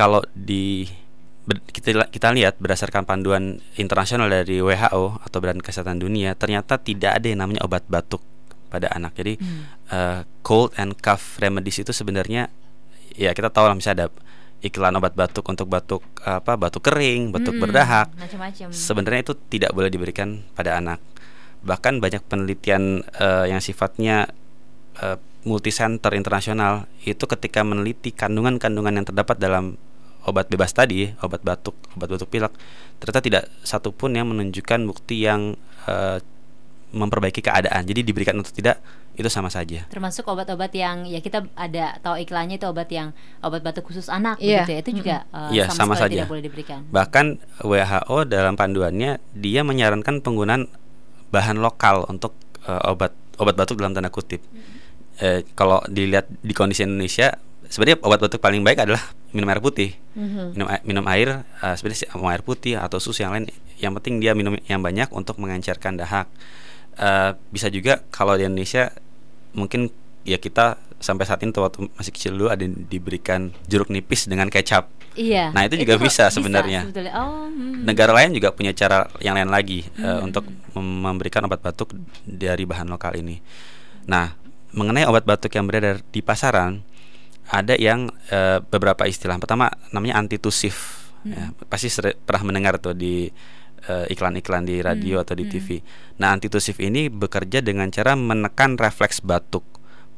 [0.00, 0.88] kalau di
[1.76, 7.26] kita kita lihat berdasarkan panduan internasional dari WHO atau Badan Kesehatan Dunia, ternyata tidak ada
[7.28, 8.24] yang namanya obat batuk
[8.72, 9.12] pada anak.
[9.18, 9.62] Jadi hmm.
[9.92, 12.48] uh, cold and cough remedies itu sebenarnya
[13.12, 14.14] ya kita tahu lah misalnya ada
[14.64, 18.08] iklan obat batuk untuk batuk apa batuk kering, batuk hmm, berdahak.
[18.72, 21.02] Sebenarnya itu tidak boleh diberikan pada anak.
[21.60, 24.32] Bahkan banyak penelitian uh, yang sifatnya
[24.98, 29.80] uh, multisenter internasional itu ketika meneliti kandungan-kandungan yang terdapat dalam
[30.28, 32.52] obat bebas tadi, obat batuk, obat batuk pilek,
[33.00, 35.56] ternyata tidak satupun yang menunjukkan bukti yang
[35.88, 36.20] uh,
[36.90, 37.86] memperbaiki keadaan.
[37.86, 38.82] Jadi diberikan atau tidak
[39.14, 39.86] itu sama saja.
[39.88, 44.38] Termasuk obat-obat yang ya kita ada tahu iklannya itu obat yang obat batuk khusus anak
[44.42, 44.62] yeah.
[44.62, 44.78] begitu ya.
[44.80, 45.48] Itu juga mm -hmm.
[45.48, 46.12] uh, yeah, sama, sama saja.
[46.20, 46.80] tidak boleh diberikan.
[46.90, 47.26] Bahkan
[47.64, 50.68] WHO dalam panduannya dia menyarankan penggunaan
[51.30, 52.34] bahan lokal untuk
[52.66, 54.42] uh, obat obat batuk dalam tanda kutip.
[54.50, 54.79] Mm -hmm.
[55.20, 57.36] Eh, kalau dilihat di kondisi Indonesia
[57.70, 59.94] sebenarnya obat batuk paling baik adalah minum air putih.
[60.18, 60.46] Mm-hmm.
[60.58, 63.46] Minum minum air uh, sebenarnya mau air putih atau susu yang lain
[63.78, 66.26] yang penting dia minum yang banyak untuk mengencerkan dahak
[66.98, 68.90] uh, bisa juga kalau di Indonesia
[69.54, 69.88] mungkin
[70.26, 74.90] ya kita sampai saat ini waktu masih kecil dulu ada diberikan jeruk nipis dengan kecap.
[75.16, 75.50] Iya.
[75.50, 76.86] Nah itu juga itu bisa sebenarnya.
[77.16, 77.82] Oh, hmm.
[77.82, 80.04] Negara lain juga punya cara yang lain lagi hmm.
[80.04, 80.44] uh, untuk
[80.76, 83.40] memberikan obat batuk dari bahan lokal ini.
[84.06, 84.39] Nah
[84.70, 86.82] mengenai obat batuk yang beredar di pasaran
[87.50, 89.36] ada yang uh, beberapa istilah.
[89.42, 91.02] Pertama namanya antitusif.
[91.26, 91.34] Hmm.
[91.34, 91.90] Ya, pasti
[92.24, 93.28] pernah mendengar tuh di
[93.90, 95.24] uh, iklan-iklan di radio hmm.
[95.26, 95.52] atau di hmm.
[95.52, 95.68] TV.
[96.22, 99.66] Nah, antitusif ini bekerja dengan cara menekan refleks batuk.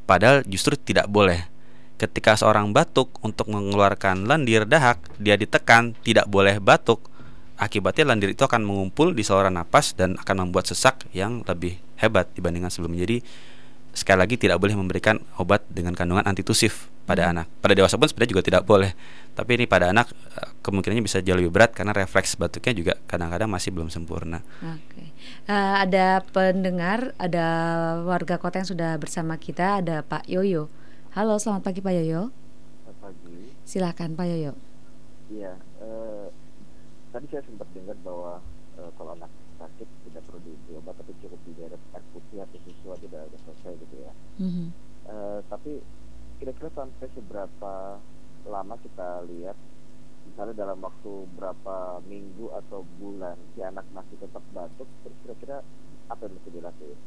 [0.05, 1.49] Padahal justru tidak boleh.
[1.97, 7.09] Ketika seorang batuk untuk mengeluarkan lendir dahak, dia ditekan tidak boleh batuk.
[7.55, 12.27] Akibatnya lendir itu akan mengumpul di saluran napas dan akan membuat sesak yang lebih hebat
[12.35, 13.07] dibandingkan sebelumnya.
[13.07, 13.23] Jadi
[13.93, 17.31] sekali lagi tidak boleh memberikan obat dengan kandungan antitusif pada hmm.
[17.31, 17.45] anak.
[17.61, 18.91] Pada dewasa pun sebenarnya juga tidak boleh.
[19.37, 23.47] Tapi ini pada anak eh, kemungkinannya bisa jauh lebih berat karena refleks batuknya juga kadang-kadang
[23.47, 24.41] masih belum sempurna.
[24.65, 25.13] Oke.
[25.45, 27.47] Uh, ada pendengar, ada
[28.01, 30.67] warga kota yang sudah bersama kita, ada Pak Yoyo.
[31.13, 32.33] Halo, selamat pagi Pak Yoyo.
[32.81, 33.37] Selamat pagi.
[33.63, 34.53] Silakan Pak Yoyo.
[35.29, 36.27] Iya, uh,
[37.13, 38.41] tadi saya sempat dengar bahwa
[38.77, 39.29] uh, kalau anak
[39.63, 43.39] sakit tidak perlu diberi obat tapi cukup diberi air putih atau susu aja udah, udah
[43.47, 44.11] selesai gitu ya.
[44.43, 44.67] Mm-hmm.
[45.07, 45.79] Uh, tapi
[46.43, 47.95] kira-kira sampai seberapa
[48.43, 49.55] lama kita lihat
[50.27, 55.57] misalnya dalam waktu berapa minggu atau bulan si anak masih tetap batuk terus kira-kira
[56.11, 56.99] apa yang mesti dilakukan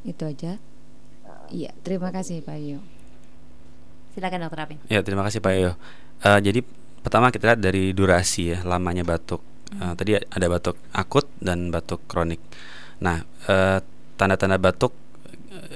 [0.00, 0.52] itu aja.
[1.26, 2.82] Nah, iya terima kasih Pak Yo
[4.10, 4.78] silakan dokter Apin.
[4.90, 5.70] Ya terima kasih Pak Yo
[6.26, 6.66] uh, jadi
[7.06, 9.42] pertama kita lihat dari durasi ya lamanya batuk.
[9.78, 12.42] Uh, tadi ada batuk akut dan batuk kronik.
[12.98, 13.78] Nah uh,
[14.18, 14.90] tanda-tanda batuk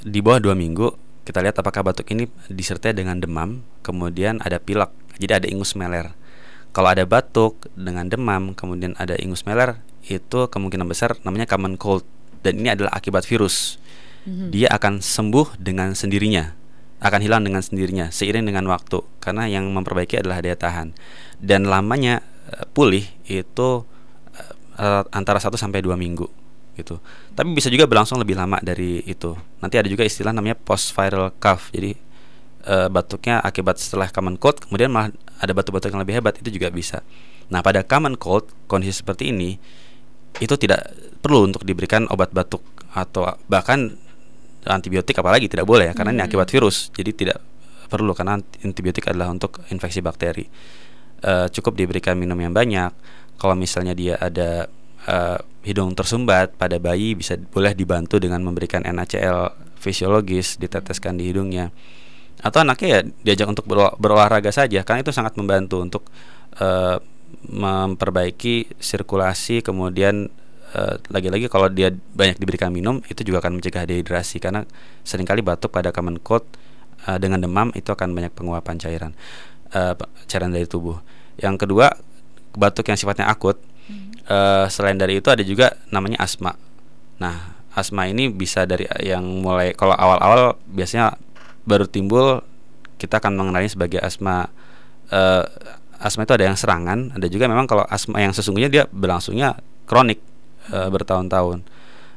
[0.03, 4.93] di bawah dua minggu kita lihat apakah batuk ini disertai dengan demam kemudian ada pilek
[5.19, 6.13] jadi ada ingus meler.
[6.75, 12.05] Kalau ada batuk dengan demam kemudian ada ingus meler itu kemungkinan besar namanya common cold
[12.45, 13.81] dan ini adalah akibat virus.
[14.25, 14.49] Mm-hmm.
[14.57, 16.57] dia akan sembuh dengan sendirinya
[17.05, 20.97] akan hilang dengan sendirinya seiring dengan waktu karena yang memperbaiki adalah daya tahan.
[21.37, 23.85] Dan lamanya uh, pulih itu
[24.81, 26.43] uh, antara 1 sampai dua minggu
[26.75, 26.99] gitu.
[27.35, 29.35] Tapi bisa juga berlangsung lebih lama dari itu.
[29.63, 31.71] Nanti ada juga istilah namanya post viral cough.
[31.71, 31.95] Jadi
[32.69, 36.69] uh, batuknya akibat setelah common cold kemudian malah ada batuk-batuk yang lebih hebat itu juga
[36.73, 37.03] bisa.
[37.53, 39.57] Nah, pada common cold kondisi seperti ini
[40.43, 40.91] itu tidak
[41.23, 43.95] perlu untuk diberikan obat batuk atau bahkan
[44.65, 46.19] antibiotik apalagi tidak boleh ya karena hmm.
[46.21, 46.89] ini akibat virus.
[46.95, 47.39] Jadi tidak
[47.87, 50.47] perlu karena antibiotik adalah untuk infeksi bakteri.
[51.25, 52.93] Uh, cukup diberikan minum yang banyak.
[53.39, 54.69] Kalau misalnya dia ada
[55.09, 61.73] uh, hidung tersumbat pada bayi bisa boleh dibantu dengan memberikan NaCl fisiologis diteteskan di hidungnya.
[62.45, 63.64] Atau anaknya ya diajak untuk
[63.97, 66.03] berolahraga saja karena itu sangat membantu untuk
[66.61, 67.01] uh,
[67.45, 70.29] memperbaiki sirkulasi kemudian
[70.75, 74.67] lagi lagi-lagi kalau dia banyak diberikan minum itu juga akan mencegah dehidrasi karena
[75.07, 76.43] sering kali batuk pada common cold
[77.07, 79.12] uh, dengan demam itu akan banyak penguapan cairan
[79.71, 79.95] uh,
[80.27, 80.99] cairan dari tubuh.
[81.38, 81.95] Yang kedua
[82.59, 83.59] batuk yang sifatnya akut
[84.29, 86.57] uh, selain dari itu ada juga namanya asma.
[87.21, 91.17] Nah, asma ini bisa dari yang mulai kalau awal-awal biasanya
[91.65, 92.45] baru timbul
[93.01, 94.49] kita akan mengenalnya sebagai asma.
[95.13, 95.45] Uh,
[96.01, 99.57] asma itu ada yang serangan, ada juga memang kalau asma yang sesungguhnya dia berlangsungnya
[99.89, 100.21] kronik
[100.73, 101.65] uh, bertahun-tahun.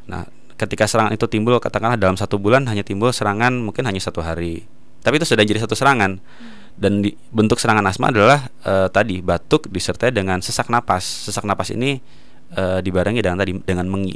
[0.07, 0.27] Nah,
[0.59, 4.63] ketika serangan itu timbul katakanlah dalam satu bulan hanya timbul serangan mungkin hanya satu hari,
[5.03, 6.19] tapi itu sudah jadi satu serangan.
[6.19, 11.03] Hmm dan di, bentuk serangan asma adalah uh, tadi batuk disertai dengan sesak napas.
[11.03, 11.97] Sesak napas ini
[12.53, 14.13] uh, dibarengi dengan tadi dengan mengi,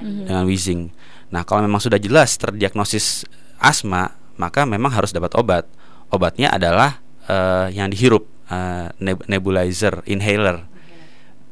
[0.00, 0.88] mengi dengan wheezing.
[1.28, 3.28] Nah, kalau memang sudah jelas terdiagnosis
[3.60, 5.68] asma, maka memang harus dapat obat.
[6.08, 8.88] Obatnya adalah uh, yang dihirup uh,
[9.28, 10.64] nebulizer, inhaler.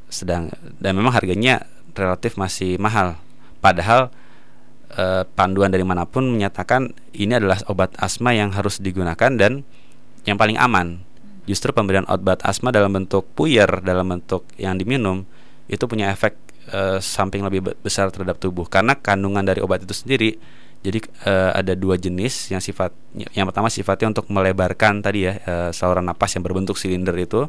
[0.08, 0.48] Sedang
[0.80, 3.20] dan memang harganya relatif masih mahal.
[3.60, 4.08] Padahal
[4.96, 9.68] uh, panduan dari mana pun menyatakan ini adalah obat asma yang harus digunakan dan
[10.26, 11.00] yang paling aman.
[11.46, 15.22] Justru pemberian obat asma dalam bentuk puyer, dalam bentuk yang diminum
[15.70, 16.34] itu punya efek
[16.66, 20.34] e, samping lebih besar terhadap tubuh karena kandungan dari obat itu sendiri.
[20.82, 25.54] Jadi e, ada dua jenis yang sifat yang pertama sifatnya untuk melebarkan tadi ya e,
[25.70, 27.46] saluran napas yang berbentuk silinder itu.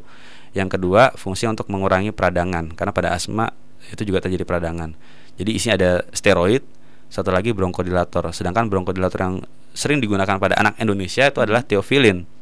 [0.54, 3.50] Yang kedua fungsi untuk mengurangi peradangan karena pada asma
[3.90, 4.94] itu juga terjadi peradangan.
[5.38, 6.62] Jadi isinya ada steroid,
[7.10, 8.30] satu lagi bronkodilator.
[8.30, 9.36] Sedangkan bronkodilator yang
[9.74, 12.37] sering digunakan pada anak Indonesia itu adalah theophylline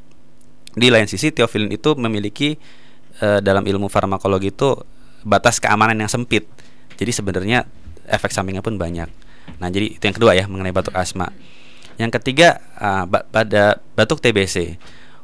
[0.76, 2.60] di lain sisi teofilin itu memiliki
[3.24, 4.76] uh, dalam ilmu farmakologi itu
[5.24, 6.46] batas keamanan yang sempit.
[7.00, 7.66] Jadi sebenarnya
[8.06, 9.10] efek sampingnya pun banyak.
[9.58, 11.32] Nah, jadi itu yang kedua ya mengenai batuk asma.
[11.96, 14.76] Yang ketiga uh, pada batuk TBC.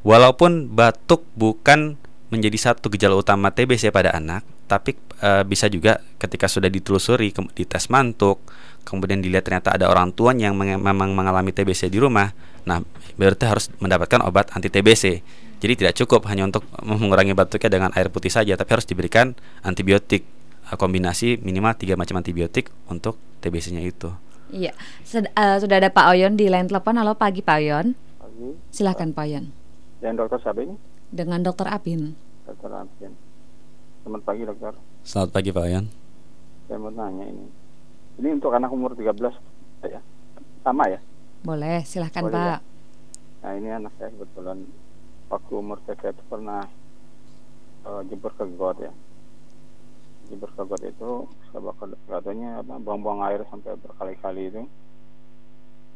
[0.01, 1.99] Walaupun batuk bukan
[2.33, 7.63] menjadi satu gejala utama TBC pada anak, tapi uh, bisa juga ketika sudah ditelusuri di
[7.67, 8.39] tes mantuk,
[8.87, 12.31] kemudian dilihat ternyata ada orang tua yang memang mengalami TBC di rumah,
[12.63, 12.79] nah
[13.19, 15.19] berarti harus mendapatkan obat anti TBC.
[15.59, 19.35] Jadi tidak cukup hanya untuk mengurangi batuknya dengan air putih saja, tapi harus diberikan
[19.67, 20.23] antibiotik
[20.71, 24.07] uh, kombinasi minimal tiga macam antibiotik untuk TBC-nya itu.
[24.55, 24.71] Iya,
[25.03, 26.95] Sed uh, sudah ada Pak Oyon di line telepon.
[26.95, 27.91] Halo pagi Pak Oyon.
[28.19, 28.47] Pagi.
[28.71, 29.51] Silahkan Pak Oyon.
[29.99, 30.75] Dan dokter siapa ini?
[31.11, 32.15] Dengan dokter Apin.
[32.47, 33.30] Dokter Apin.
[34.01, 34.73] Selamat pagi dokter.
[35.05, 35.85] Selamat pagi Pak Yan.
[36.65, 37.45] Saya mau nanya ini.
[38.17, 39.13] Ini untuk anak umur 13
[39.85, 40.01] ya?
[40.65, 40.97] Sama ya?
[41.45, 42.41] Boleh, silahkan Boleh, Pak.
[42.49, 42.57] Ya?
[43.45, 44.65] Nah ini anak saya kebetulan
[45.29, 46.65] waktu umur saya itu pernah
[47.85, 48.89] uh, jebur ke got ya.
[50.33, 54.65] Jebur ke got itu saya bakal katanya buang-buang air sampai berkali-kali itu.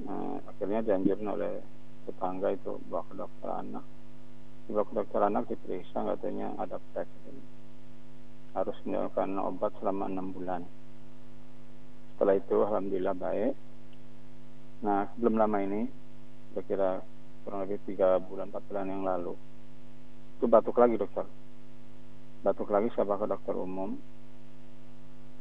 [0.06, 1.58] Nah, akhirnya dianjurin oleh
[2.06, 3.82] tetangga itu bawa ke dokter anak.
[4.70, 7.10] Dibawa ke dokter anak diperiksa katanya ada plek
[8.56, 10.64] harus melakukan obat selama enam bulan.
[12.16, 13.54] Setelah itu alhamdulillah baik.
[14.82, 15.86] Nah sebelum lama ini,
[16.56, 17.04] kira-kira
[17.44, 19.36] kurang lebih tiga bulan empat bulan yang lalu,
[20.40, 21.28] itu batuk lagi dokter.
[22.42, 24.00] Batuk lagi saya bawa ke dokter umum.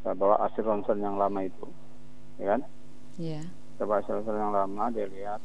[0.04, 1.64] saya bawa hasil ronsen yang lama itu
[2.36, 2.60] ya kan
[3.16, 3.40] Iya.
[3.80, 5.40] saya bawa hasil ronsen yang lama dia lihat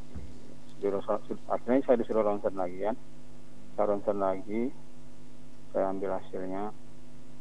[1.48, 2.96] akhirnya saya disuruh ronsen lagi kan
[3.80, 4.68] saya ronsen lagi
[5.72, 6.76] saya ambil hasilnya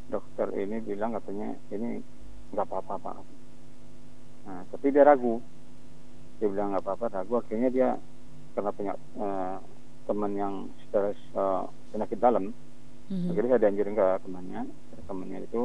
[0.09, 2.01] dokter ini bilang katanya ini
[2.51, 3.17] nggak apa-apa pak.
[4.49, 5.39] Nah tapi dia ragu.
[6.41, 7.37] Dia bilang nggak apa-apa ragu.
[7.37, 7.89] Akhirnya dia
[8.57, 9.57] karena punya eh,
[10.09, 10.55] teman yang
[10.89, 12.51] stres eh, penyakit dalam
[13.09, 13.33] Mhm.
[13.33, 14.61] akhirnya saya dianjurin ke temannya.
[15.09, 15.63] Temannya itu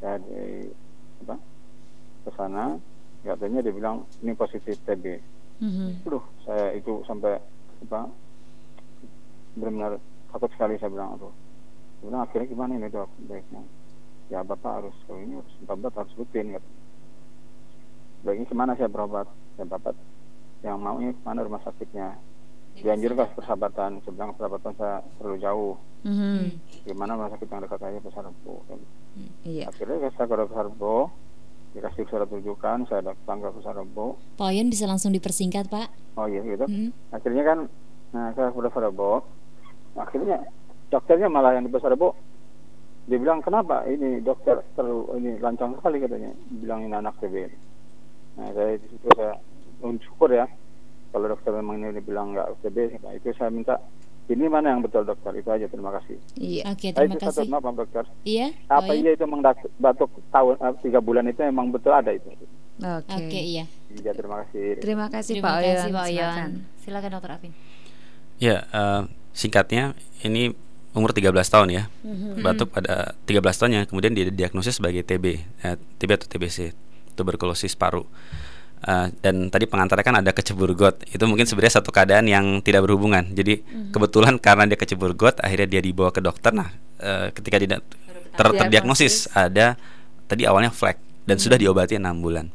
[0.00, 0.64] saya di
[1.24, 1.36] apa
[2.24, 2.80] ke sana.
[3.22, 5.04] Katanya dia bilang ini positif TB
[5.62, 6.02] Mhm.
[6.08, 7.38] Aduh, saya itu sampai
[7.86, 8.10] apa
[9.54, 10.00] benar-benar
[10.32, 11.30] takut sekali saya bilang aduh
[12.02, 13.08] bilang akhirnya gimana ini dok?
[13.24, 13.62] Baiknya.
[14.28, 16.68] Ya bapak harus kalau ini harus berobat harus rutin gitu
[18.22, 19.26] baiknya ke mana saya berobat?
[19.58, 19.94] Ya bapak
[20.62, 22.14] yang maunya ke mana rumah sakitnya?
[22.78, 24.00] Dianjurkan ke persahabatan.
[24.00, 25.74] Saya bilang persahabatan saya terlalu jauh.
[26.02, 26.58] Mhm.
[26.82, 28.66] gimana rumah sakit yang dekat saya Pasar Rebo
[29.46, 29.70] Iya.
[29.70, 31.14] akhirnya saya ke Pasar Rebo
[31.78, 36.18] dikasih surat rujukan saya datang ke Rebo Pak Oyon bisa langsung dipersingkat Pak.
[36.18, 36.66] Oh iya gitu.
[36.66, 36.90] Hmm.
[37.14, 37.58] Akhirnya kan,
[38.10, 39.22] nah saya udah Rebo,
[39.94, 40.42] akhirnya
[40.92, 42.12] dokternya malah yang di Pasar Rebo,
[43.08, 47.48] dia bilang kenapa ini dokter terlalu ini lancang sekali katanya, bilang ini anak TB.
[48.36, 49.40] Nah saya di situ saya
[49.80, 50.44] syukur ya,
[51.10, 53.80] kalau dokter memang ini bilang nggak TB, nah, itu saya minta
[54.30, 56.16] ini mana yang betul dokter itu aja terima kasih.
[56.38, 56.62] Iya.
[56.70, 57.50] Oke, Saya terima itu satu kasih.
[57.50, 58.04] maaf Pak dokter.
[58.22, 59.02] Iya, Apa Pak Oyon?
[59.02, 59.42] iya itu memang
[59.82, 62.28] batuk tahun eh, tiga bulan itu memang betul ada itu?
[62.78, 63.12] Oke.
[63.18, 63.64] Oke, iya.
[63.90, 64.78] Iya terima kasih.
[64.78, 66.06] Terima kasih Terima Pak kasih Oyon.
[66.06, 66.50] Silakan.
[66.78, 67.52] Silakan Dokter Afin.
[68.38, 69.02] Ya, eh,
[69.34, 70.54] singkatnya ini
[70.92, 71.82] umur 13 tahun ya.
[72.04, 72.44] Mhm.
[72.44, 76.76] Batuk pada 13 tahun yang kemudian dia diagnosis sebagai TB, eh, TB atau TBC,
[77.16, 78.04] tuberkulosis paru.
[78.82, 81.00] Eh, dan tadi pengantarnya kan ada kecebur got.
[81.08, 83.30] Itu mungkin sebenarnya satu keadaan yang tidak berhubungan.
[83.32, 83.90] Jadi Mhm.
[83.94, 86.50] kebetulan karena dia kecebur got, akhirnya dia dibawa ke dokter.
[86.52, 86.68] Nah,
[87.00, 87.80] eh, ketika tidak
[88.32, 89.76] ter terdiagnosis ada
[90.26, 90.96] tadi awalnya flek
[91.28, 92.48] dan sudah diobati enam bulan.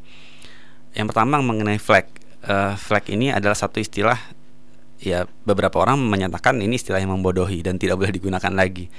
[0.98, 4.16] Yang pertama mengenai flek, Eh, flek ini adalah satu istilah
[4.98, 8.90] ya beberapa orang menyatakan ini istilah yang membodohi dan tidak boleh digunakan lagi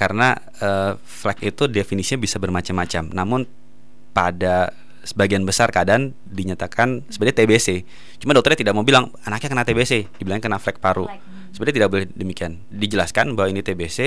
[0.00, 0.32] karena
[0.64, 3.12] eh, flek itu definisinya bisa bermacam-macam.
[3.12, 3.44] Namun
[4.16, 4.72] pada
[5.04, 7.68] sebagian besar keadaan dinyatakan sebenarnya TBC.
[8.20, 11.04] Cuma dokternya tidak mau bilang anaknya kena TBC, dibilang kena flek paru.
[11.52, 12.64] Sebenarnya tidak boleh demikian.
[12.72, 13.98] Dijelaskan bahwa ini TBC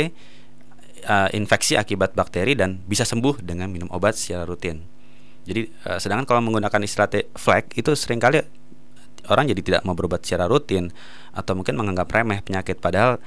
[1.06, 4.82] eh, infeksi akibat bakteri dan bisa sembuh dengan minum obat secara rutin.
[5.46, 8.42] Jadi eh, sedangkan kalau menggunakan istilah flek itu sering kali
[9.32, 10.92] orang jadi tidak mau berobat secara rutin
[11.32, 13.20] atau mungkin menganggap remeh penyakit padahal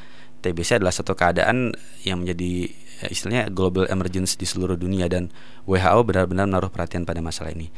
[0.45, 1.75] TBC adalah satu keadaan
[2.07, 2.71] yang menjadi
[3.03, 5.33] eh, istilahnya global emergency di seluruh dunia dan
[5.65, 7.73] WHO benar-benar menaruh perhatian pada masalah ini.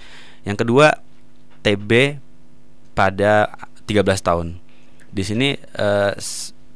[0.45, 1.01] Yang kedua,
[1.65, 2.21] TB
[2.93, 3.57] pada
[3.89, 4.61] 13 tahun.
[5.09, 6.13] Di sini eh,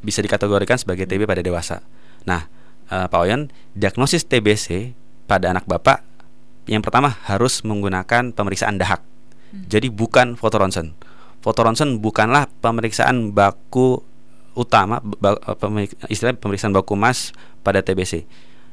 [0.01, 1.85] bisa dikategorikan sebagai TB pada dewasa.
[2.25, 2.49] Nah,
[2.89, 4.97] eh, Pak Oyan, diagnosis TBC
[5.29, 6.13] pada anak Bapak
[6.71, 9.03] yang pertama harus menggunakan pemeriksaan dahak.
[9.53, 10.97] Jadi bukan foto ronsen.
[11.43, 13.99] Foto ronsen bukanlah pemeriksaan baku
[14.55, 15.03] utama
[16.07, 17.35] istilah pemeriksaan baku emas
[17.67, 18.23] pada TBC.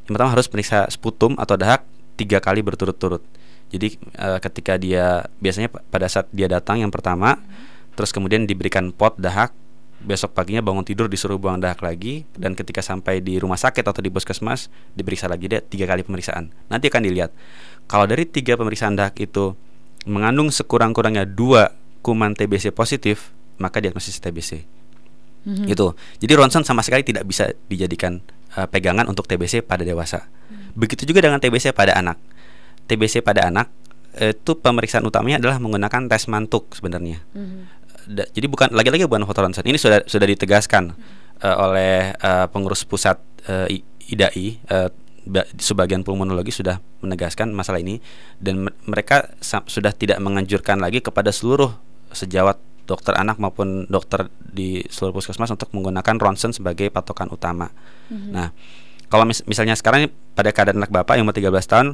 [0.05, 1.81] Yang pertama harus periksa sputum atau dahak
[2.13, 3.25] tiga kali berturut-turut.
[3.73, 7.41] Jadi eh, ketika dia biasanya pa- pada saat dia datang yang pertama,
[7.97, 9.53] terus kemudian diberikan pot dahak,
[10.01, 14.01] besok paginya bangun tidur disuruh buang dahak lagi, dan ketika sampai di rumah sakit atau
[14.01, 16.49] di puskesmas diperiksa lagi dia tiga kali pemeriksaan.
[16.69, 17.31] Nanti akan dilihat
[17.85, 19.53] kalau dari tiga pemeriksaan dahak itu
[20.09, 24.63] mengandung sekurang-kurangnya dua kuman TBC positif, maka diagnosis TBC.
[25.43, 25.65] Mhm.
[25.67, 25.95] Gitu.
[26.19, 28.19] Jadi ronsen sama sekali tidak bisa dijadikan
[28.55, 30.27] uh, pegangan untuk TBC pada dewasa.
[30.75, 32.19] Begitu juga dengan TBC pada anak.
[32.85, 33.69] TBC pada anak
[34.19, 37.21] itu pemeriksaan utamanya adalah menggunakan tes mantuk sebenarnya.
[38.09, 39.63] Da- jadi bukan lagi-lagi bukan foto ronsen.
[39.63, 40.91] Ini sudah sudah ditegaskan
[41.39, 44.59] eh, oleh eh, pengurus pusat I- IDAI
[45.29, 48.01] ba- sebagian pulmonologi sudah menegaskan masalah ini
[48.41, 51.71] dan me- mereka sudah tidak menganjurkan lagi kepada seluruh
[52.11, 52.57] sejawat
[52.89, 57.69] dokter anak maupun dokter di seluruh puskesmas untuk menggunakan ronsen sebagai patokan utama.
[58.09, 58.29] Mhm.
[58.33, 58.49] Nah,
[59.13, 61.93] kalau mis- misalnya sekarang pada keadaan anak bapak yang umur 13 tahun,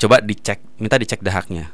[0.00, 1.68] coba dicek, minta dicek dahaknya.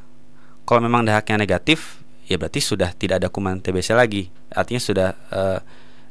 [0.66, 4.28] Kalau memang dahaknya negatif, ya berarti sudah tidak ada kuman TBC lagi.
[4.50, 5.58] Artinya sudah eh,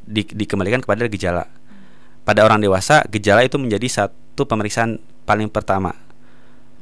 [0.08, 1.46] di- dikembalikan kepada gejala.
[2.24, 5.96] Pada orang dewasa, gejala itu menjadi satu pemeriksaan paling pertama.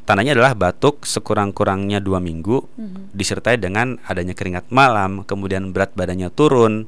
[0.05, 3.17] Tandanya adalah batuk sekurang-kurangnya dua minggu, mm-hmm.
[3.17, 6.85] disertai dengan adanya keringat malam, kemudian berat badannya turun.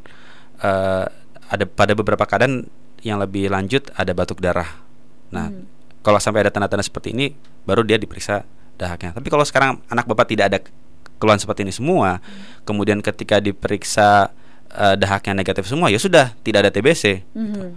[0.61, 1.09] Uh,
[1.49, 2.69] ada pada beberapa keadaan
[3.01, 4.69] yang lebih lanjut ada batuk darah.
[5.33, 6.05] Nah, mm-hmm.
[6.05, 7.33] kalau sampai ada tanda-tanda seperti ini,
[7.65, 8.45] baru dia diperiksa
[8.77, 9.17] dahaknya.
[9.17, 10.59] Tapi kalau sekarang anak bapak tidak ada
[11.17, 12.69] keluhan seperti ini semua, mm-hmm.
[12.69, 14.29] kemudian ketika diperiksa
[14.77, 17.25] uh, dahaknya negatif semua, ya sudah tidak ada TBC.
[17.33, 17.69] Mm-hmm.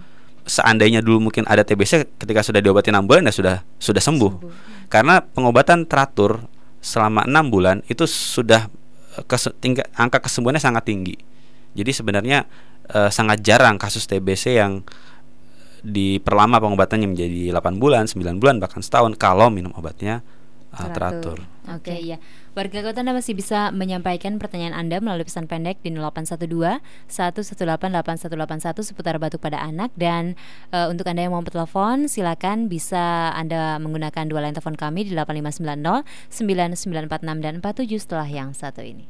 [0.45, 4.33] Seandainya dulu mungkin ada TBC ketika sudah diobati 6 bulan ya sudah sudah sembuh.
[4.37, 6.43] sembuh karena pengobatan teratur
[6.83, 8.67] selama enam bulan itu sudah
[9.15, 11.15] eh, kes, tingga, angka kesembuhannya sangat tinggi.
[11.71, 12.43] Jadi sebenarnya
[12.83, 18.83] e, sangat jarang kasus TBC yang eh, diperlama pengobatannya menjadi 8 bulan, 9 bulan bahkan
[18.83, 20.19] setahun kalau minum obatnya
[20.75, 21.37] teratur, teratur.
[21.71, 22.17] Oke okay, ya.
[22.51, 29.15] Warga kota Anda masih bisa menyampaikan pertanyaan Anda melalui pesan pendek di 0812 1188181 seputar
[29.23, 30.35] batuk pada anak dan
[30.67, 35.15] e, untuk Anda yang mau telepon silakan bisa Anda menggunakan dua line telepon kami di
[35.15, 39.07] 8590 9946 dan 47 setelah yang satu ini.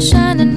[0.00, 0.53] sunshine and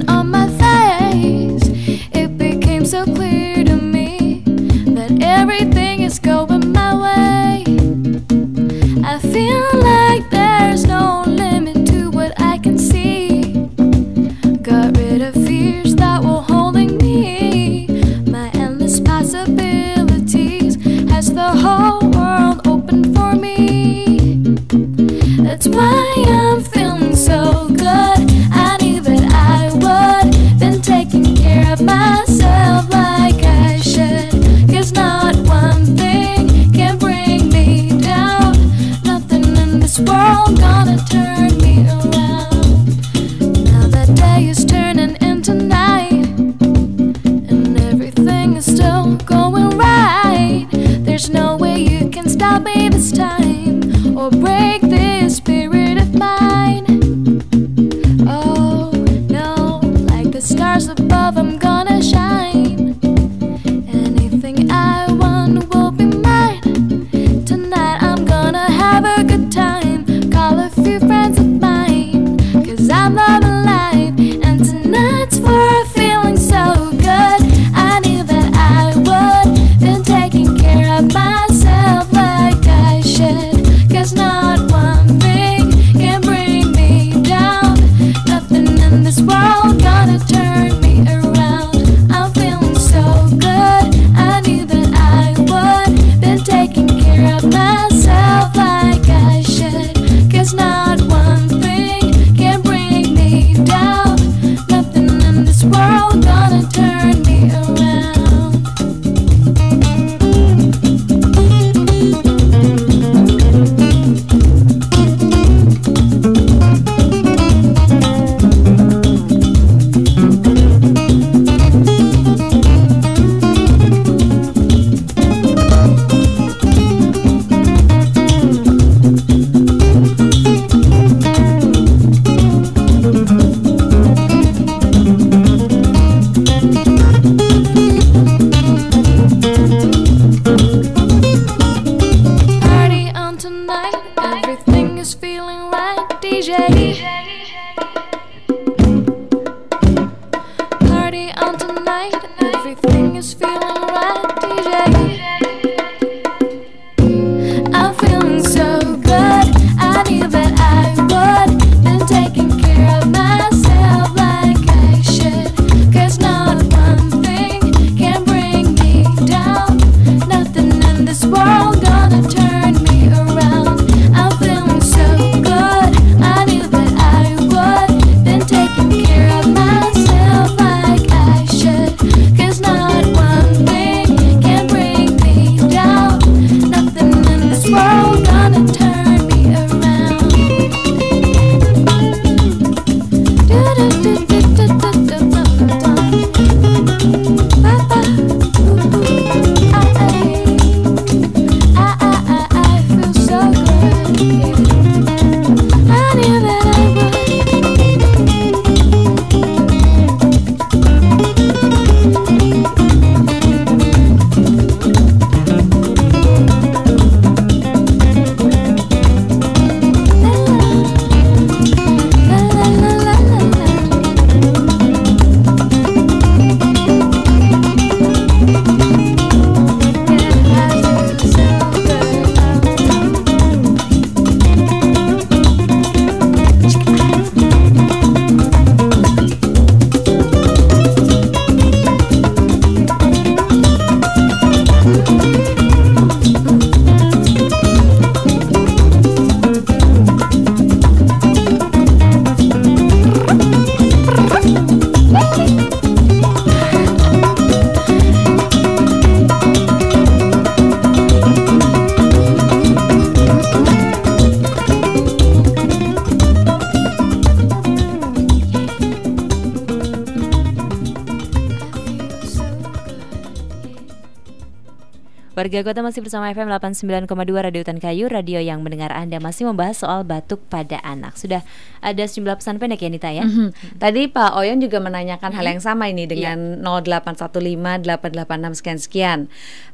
[275.58, 277.10] Warga kota masih bersama FM 89,2
[277.42, 281.18] Radio Tan Kayu, radio yang mendengar Anda masih membahas soal batuk pada anak.
[281.18, 281.42] Sudah
[281.82, 283.26] ada sejumlah pesan pendek ya Nita ya.
[283.26, 283.74] Mhm.
[283.82, 285.50] Tadi Pak Oyon juga menanyakan hal Mhm.
[285.50, 286.10] yang sama ini Iya.
[286.14, 289.18] dengan 0815 886 sekian sekian.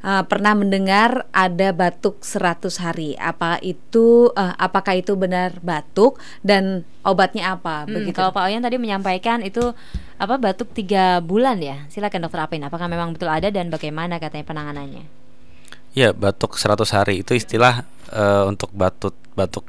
[0.01, 3.13] Uh, pernah mendengar ada batuk 100 hari.
[3.21, 7.85] Apa itu uh, apakah itu benar batuk dan obatnya apa?
[7.85, 8.17] Hmm, Begitu.
[8.17, 9.61] Kalau Pak Oyan tadi menyampaikan itu
[10.17, 11.85] apa batuk tiga bulan ya.
[11.93, 12.65] Silakan Dokter Apin.
[12.65, 15.24] Apakah memang betul ada dan bagaimana katanya penanganannya?
[15.95, 19.63] Ya, batuk 100 hari itu istilah eh, untuk batuk batuk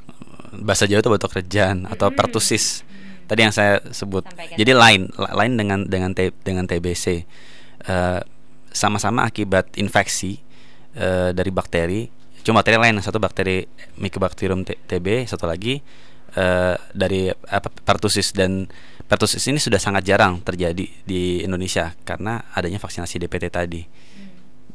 [0.59, 2.83] bahasa Jawa itu batuk rejan atau pertusis.
[3.31, 4.27] Tadi yang saya sebut.
[4.59, 7.23] Jadi lain lain dengan dengan T- dengan TBC.
[7.87, 8.21] Eh,
[8.75, 10.43] sama-sama akibat infeksi
[10.99, 12.11] eh, dari bakteri.
[12.43, 13.63] Cuma bakteri lain, satu bakteri
[13.99, 15.79] Mycobacterium T- TB, satu lagi
[16.35, 18.67] eh, dari apa pertusis dan
[19.07, 23.83] pertusis ini sudah sangat jarang terjadi di Indonesia karena adanya vaksinasi DPT tadi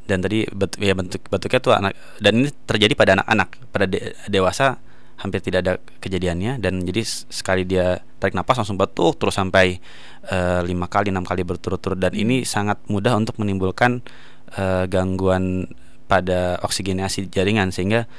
[0.06, 4.14] dan tadi bet, ya bentuk bentuknya tuh anak dan ini terjadi pada anak-anak pada de-
[4.28, 4.82] dewasa
[5.22, 9.78] hampir tidak ada kejadiannya dan jadi sekali dia tarik napas langsung batuk terus sampai
[10.26, 14.02] eh, lima kali enam kali berturut-turut dan ini sangat mudah untuk menimbulkan
[14.58, 15.70] eh, gangguan
[16.10, 18.10] pada oksigenasi jaringan sehingga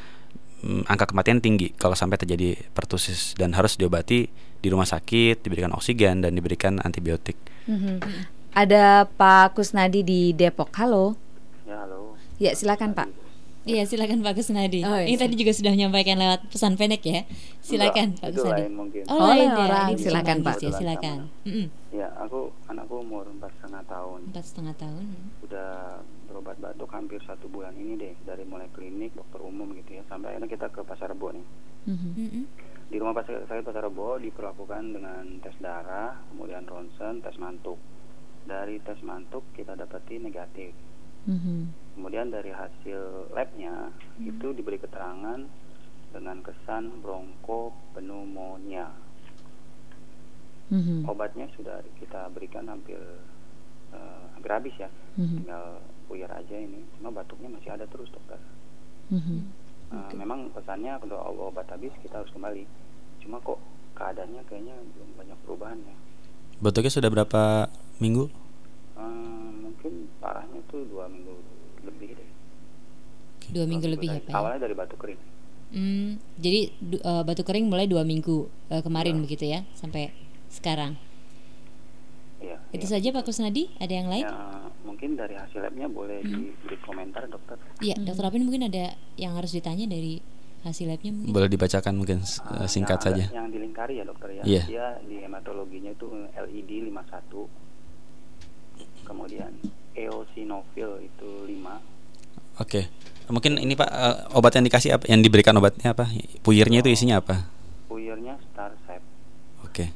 [0.62, 4.30] mm, angka kematian tinggi kalau sampai terjadi pertusis dan harus diobati
[4.62, 7.34] di rumah sakit diberikan oksigen dan diberikan antibiotik.
[7.66, 7.98] Mhm.
[8.52, 10.70] Ada Pak Kusnadi di Depok.
[10.76, 11.16] Halo.
[11.72, 12.20] Ya, halo.
[12.36, 13.08] Ya, silakan Pak.
[13.64, 14.84] Iya, silakan Pak Kusnadi.
[14.84, 15.08] Oh, iya.
[15.08, 17.24] Ini tadi juga sudah menyampaikan lewat pesan pendek ya.
[17.64, 18.60] Silakan Enggak, Pak Kusnadi.
[18.60, 19.02] lain mungkin.
[19.06, 19.56] Oh, Oh, lain lain ya.
[19.56, 19.86] orang.
[19.88, 20.56] Ini Silakan, Pak.
[20.60, 21.16] Ya, silakan.
[21.48, 21.66] Mm-mm.
[21.90, 24.20] Ya, aku anakku umur empat setengah tahun.
[24.28, 25.04] Empat setengah tahun.
[25.40, 25.70] Udah
[26.28, 30.28] berobat batuk hampir satu bulan ini deh dari mulai klinik dokter umum gitu ya sampai
[30.30, 31.46] akhirnya kita ke pasar rebo nih.
[31.88, 32.44] Mm-mm.
[32.90, 37.80] Di rumah pasar saya pasar rebo diperlakukan dengan tes darah, kemudian ronsen, tes mantuk.
[38.42, 40.76] Dari tes mantuk kita dapati negatif.
[41.24, 41.58] Mhm.
[41.92, 43.00] Kemudian dari hasil
[43.30, 45.44] labnya itu diberi keterangan
[46.10, 48.88] dengan kesan bronkopneumonia.
[50.68, 51.04] Mhm.
[51.04, 52.98] Obatnya sudah kita berikan hampir
[53.92, 54.88] eh, hampir habis ya,
[55.20, 55.44] Mhm.
[55.44, 55.64] tinggal
[56.08, 56.80] buyar aja ini.
[56.96, 58.40] Cuma batuknya masih ada terus dokter.
[59.10, 59.38] Mhm.
[59.92, 62.64] Eh, Memang pesannya kalau obat habis kita harus kembali.
[63.20, 63.60] Cuma kok
[63.92, 65.92] keadaannya kayaknya belum banyak perubahannya.
[66.56, 67.68] Batuknya sudah berapa
[68.00, 68.32] minggu?
[68.96, 71.36] Eh, mungkin parahnya tuh dua minggu
[71.84, 72.30] lebih deh.
[73.52, 74.26] Dua minggu lebih ya Pak.
[74.26, 74.34] ya?
[74.34, 75.20] Awalnya dari batuk kering.
[75.72, 79.22] Hmm, jadi du- eh, batuk kering mulai dua minggu eh, kemarin Iya.
[79.22, 80.12] begitu ya sampai
[80.48, 80.96] sekarang.
[82.38, 82.56] Iya.
[82.70, 83.70] Itu saja Pak Kusnadi.
[83.76, 84.24] Ada yang lain?
[84.24, 84.36] Ya,
[84.82, 87.56] mungkin dari hasil labnya boleh diberi komentar dokter.
[87.78, 90.18] Iya, Dokter Apin mungkin ada yang harus ditanya dari
[90.62, 91.32] hasil labnya mungkin.
[91.32, 93.24] Boleh dibacakan mungkin eh, singkat yang saja.
[93.30, 94.42] Yang dilingkari ya dokter ya.
[94.42, 94.62] Iya.
[94.66, 97.46] Dia di hematologinya itu LED 51.
[99.02, 99.50] Kemudian
[99.94, 101.78] eosinofil itu 5.
[102.58, 102.86] Oke.
[103.32, 105.04] Mungkin ini Pak eh, obat yang dikasih apa?
[105.08, 106.04] Yang diberikan obatnya apa?
[106.40, 107.48] Puyirnya itu isinya apa?
[107.88, 109.00] Puyirnya Star Sep.
[109.62, 109.88] Oke.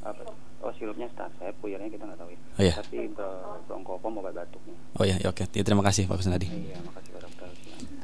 [0.00, 0.24] Apa?
[0.60, 2.40] Oh sirupnya Star Sep, puyirnya kita nggak tahu ya.
[2.52, 2.74] Oh, iya.
[2.74, 4.72] Tapi bro- bronkopom obat batuknya.
[4.94, 5.44] Oh ya, ya, oke.
[5.46, 6.48] Ya, terima kasih Pak Kusnadi.
[6.48, 7.48] Iya, makasih Pak dokter.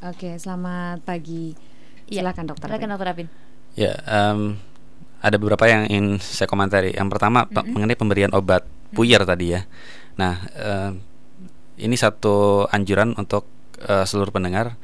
[0.04, 1.56] Oke, selamat pagi.
[2.06, 2.66] Iya, Silakan dokter.
[2.68, 3.28] Silakan Dokter Apin.
[3.72, 4.56] Ya, em,
[5.18, 6.92] ada beberapa yang ingin saya komentari.
[6.92, 7.72] Yang pertama pe- Mm-mm.
[7.72, 9.64] mengenai pemberian obat puyer tadi ya.
[10.16, 10.92] Nah, em,
[11.76, 13.44] ini satu anjuran untuk
[13.82, 14.74] eh, seluruh pendengar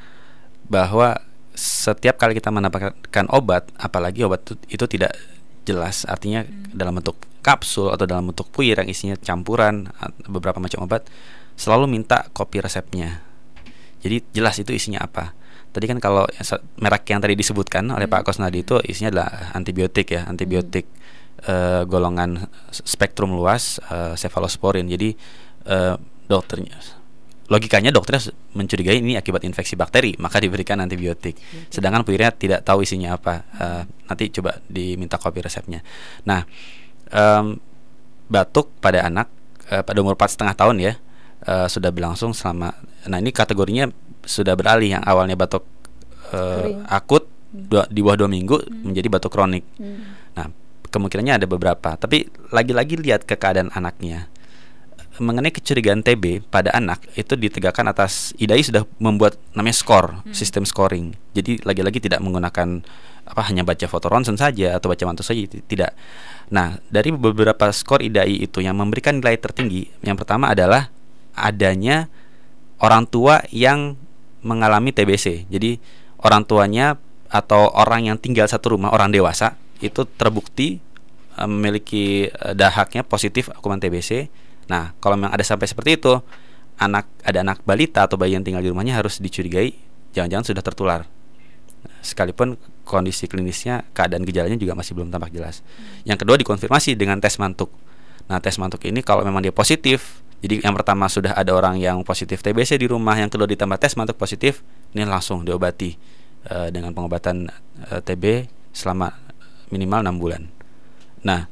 [0.70, 1.20] bahwa
[1.54, 5.14] setiap kali kita mendapatkan obat, apalagi obat itu, itu tidak
[5.64, 6.42] jelas, artinya
[6.74, 11.06] dalam bentuk kapsul atau dalam bentuk puyer yang isinya campuran at- beberapa macam obat,
[11.54, 13.22] selalu minta kopi resepnya.
[14.02, 15.32] Jadi jelas itu isinya apa.
[15.70, 16.26] Tadi kan kalau
[16.78, 20.86] merek yang tadi disebutkan oleh Pak Kosnadi itu isinya adalah antibiotik ya, antibiotik
[21.46, 24.86] eh, golongan spektrum luas eh, cephalosporin.
[24.86, 25.16] Jadi
[25.66, 25.94] eh,
[26.28, 27.03] dokternya
[27.54, 31.38] logikanya dokternya mencurigai ini akibat infeksi bakteri, maka diberikan antibiotik.
[31.70, 33.46] Sedangkan puirnya tidak tahu isinya apa.
[33.54, 35.86] Eh, nanti coba diminta kopi resepnya.
[36.26, 36.42] Nah,
[37.14, 37.54] em,
[38.26, 39.30] batuk pada anak
[39.70, 40.92] eh, pada umur 4 setengah tahun ya
[41.46, 42.74] eh, sudah berlangsung selama.
[43.06, 43.86] Nah ini kategorinya
[44.26, 45.62] sudah beralih yang awalnya batuk
[46.34, 46.88] Kering.
[46.90, 49.62] akut dua, di bawah dua minggu menjadi batuk kronik.
[49.78, 50.18] Hmm.
[50.34, 50.50] Nah
[50.90, 54.26] kemungkinannya ada beberapa, tapi lagi-lagi lihat ke keadaan anaknya.
[55.14, 61.14] Mengenai kecurigaan TB pada anak itu ditegakkan atas IDAI sudah membuat namanya skor, sistem scoring.
[61.38, 62.82] Jadi lagi-lagi tidak menggunakan
[63.24, 65.94] apa hanya baca foto ronsen saja atau baca mantu saja tidak.
[66.50, 70.90] Nah, dari beberapa skor IDAI itu yang memberikan nilai tertinggi, yang pertama adalah
[71.32, 72.10] adanya
[72.82, 73.96] orang tua yang
[74.44, 75.48] mengalami TBC.
[75.48, 75.80] Jadi
[76.20, 77.00] orang tuanya
[77.32, 80.78] atau orang yang tinggal satu rumah, orang dewasa itu terbukti
[81.40, 84.28] eh, memiliki eh, dahaknya positif kuman TBC.
[84.70, 86.20] Nah, kalau memang ada sampai seperti itu,
[86.80, 89.74] anak ada anak balita atau bayi yang tinggal di rumahnya harus dicurigai
[90.14, 91.00] jangan-jangan sudah tertular.
[92.00, 95.64] Sekalipun kondisi klinisnya keadaan gejalanya juga masih belum tampak jelas.
[96.06, 97.72] Yang kedua dikonfirmasi dengan tes mantuk.
[98.30, 102.00] Nah, tes mantuk ini kalau memang dia positif, jadi yang pertama sudah ada orang yang
[102.04, 105.96] positif TBC di rumah, yang kedua ditambah tes mantuk positif, ini langsung diobati
[106.48, 107.48] uh, dengan pengobatan
[107.88, 109.12] uh, TB selama
[109.72, 110.42] minimal enam bulan.
[111.24, 111.48] Nah,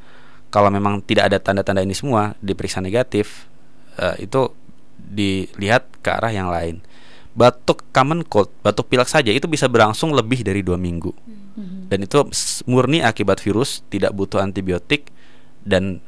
[0.52, 3.48] kalau memang tidak ada tanda-tanda ini semua diperiksa negatif,
[3.96, 4.52] uh, itu
[5.00, 6.84] dilihat ke arah yang lain.
[7.32, 11.16] Batuk common cold, batuk pilek saja itu bisa berlangsung lebih dari dua minggu,
[11.56, 11.88] hmm.
[11.88, 12.28] dan itu
[12.68, 15.08] murni akibat virus, tidak butuh antibiotik
[15.64, 16.04] dan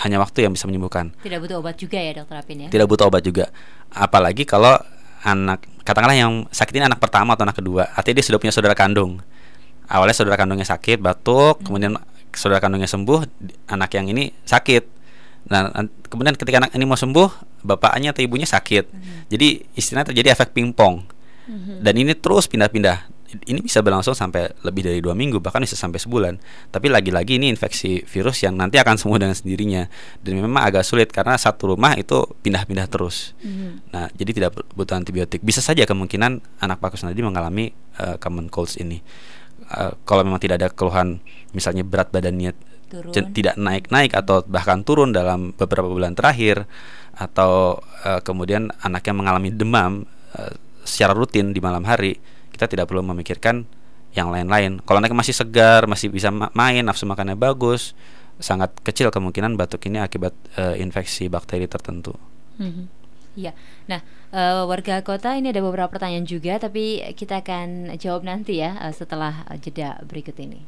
[0.00, 1.12] hanya waktu yang bisa menyembuhkan.
[1.20, 2.68] Tidak butuh obat juga ya dokter Apin ya?
[2.72, 3.52] Tidak butuh obat juga.
[3.92, 4.74] Apalagi kalau
[5.20, 8.72] anak katakanlah yang sakit ini anak pertama atau anak kedua, artinya dia sudah punya saudara
[8.72, 9.20] kandung.
[9.84, 11.64] Awalnya saudara kandungnya sakit, batuk, hmm.
[11.68, 11.92] kemudian
[12.36, 13.20] saudara kandungnya sembuh,
[13.70, 14.84] anak yang ini sakit.
[15.44, 15.68] Nah,
[16.08, 18.84] kemudian ketika anak ini mau sembuh, bapaknya atau ibunya sakit.
[18.88, 19.28] Hmm.
[19.28, 21.04] Jadi istilahnya terjadi efek pingpong.
[21.44, 21.84] Hmm.
[21.84, 25.98] Dan ini terus pindah-pindah ini bisa berlangsung sampai lebih dari dua minggu bahkan bisa sampai
[25.98, 26.38] sebulan
[26.70, 29.82] tapi lagi-lagi ini infeksi virus yang nanti akan sembuh dengan sendirinya
[30.22, 33.70] dan memang agak sulit karena satu rumah itu pindah-pindah terus mm-hmm.
[33.90, 38.78] nah jadi tidak butuh antibiotik bisa saja kemungkinan anak Pak Kusnadi mengalami uh, common colds
[38.78, 39.02] ini
[39.70, 41.20] uh, kalau memang tidak ada keluhan
[41.54, 42.52] misalnya berat badannya
[42.90, 43.12] turun.
[43.32, 46.68] tidak naik-naik atau bahkan turun dalam beberapa bulan terakhir
[47.14, 50.04] atau uh, kemudian anaknya mengalami demam
[50.34, 50.52] uh,
[50.84, 52.18] secara rutin di malam hari
[52.54, 53.66] kita tidak perlu memikirkan
[54.14, 54.78] yang lain-lain.
[54.86, 57.98] Kalau anak masih segar, masih bisa main, nafsu makannya bagus,
[58.38, 62.14] sangat kecil kemungkinan batuk ini akibat uh, infeksi bakteri tertentu.
[62.54, 62.86] Hmm.
[63.34, 63.52] Iya.
[63.90, 68.78] Nah, uh, warga kota ini ada beberapa pertanyaan juga, tapi kita akan jawab nanti ya
[68.78, 70.62] uh, setelah jeda berikut ini.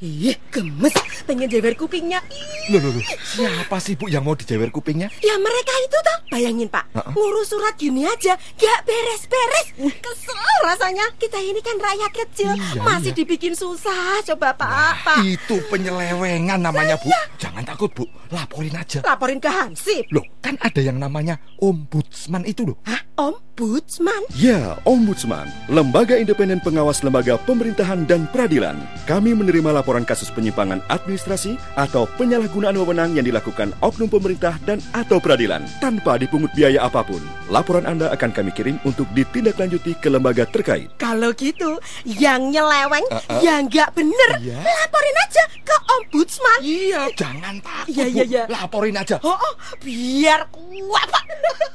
[0.00, 0.96] Ih, gemes,
[1.28, 2.24] pengen jewer kupingnya.
[2.72, 5.12] Loh, loh, loh, siapa sih Bu yang mau dijewer kupingnya?
[5.20, 7.12] Ya mereka itu toh, bayangin Pak, uh -uh.
[7.12, 9.76] ngurus surat gini aja, gak beres-beres.
[10.00, 13.18] Kesel rasanya, kita ini kan rakyat kecil, iya, masih iya.
[13.20, 14.24] dibikin susah.
[14.24, 15.20] Coba Pak, nah, Pak.
[15.20, 17.12] Itu penyelewengan namanya Bu.
[17.36, 19.04] Jangan takut Bu, laporin aja.
[19.04, 20.08] Laporin ke Hansip.
[20.16, 22.80] Loh, kan ada yang namanya ombudsman itu loh.
[22.88, 23.09] Hah?
[23.20, 24.32] Ombudsman?
[24.32, 28.80] Ya, Ombudsman, lembaga independen pengawas lembaga pemerintahan dan peradilan.
[29.04, 35.20] Kami menerima laporan kasus penyimpangan administrasi atau penyalahgunaan wewenang yang dilakukan oknum pemerintah dan atau
[35.20, 37.20] peradilan tanpa dipungut biaya apa pun.
[37.52, 40.88] Laporan Anda akan kami kirim untuk ditindaklanjuti ke lembaga terkait.
[40.96, 41.76] Kalau gitu,
[42.08, 43.44] yang nyeleweng, uh, uh.
[43.44, 44.64] yang nggak bener, yeah.
[44.64, 46.58] laporin aja ke Ombudsman.
[46.64, 47.92] Iya, jangan takut.
[47.92, 48.42] Iya, iya, iya.
[48.48, 49.20] Laporin aja.
[49.20, 49.54] Oh, oh
[49.84, 51.24] biar kuat, Pak.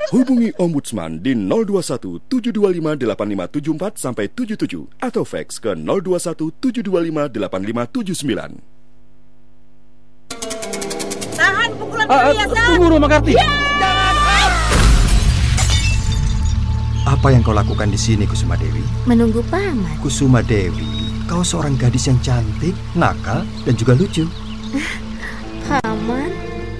[0.09, 8.63] Hubungi Ombudsman di 021 725 8574 sampai 77 atau fax ke 021 725 8579.
[11.35, 13.35] Tahan pukulan uh, uh, Tunggu Rumah Karti.
[13.35, 13.45] Ya!
[17.05, 18.81] Apa yang kau lakukan di sini Kusuma Dewi?
[19.05, 20.01] Menunggu paman.
[20.01, 20.89] Kusuma Dewi,
[21.29, 24.25] kau seorang gadis yang cantik, nakal, dan juga lucu.
[25.69, 26.33] paman.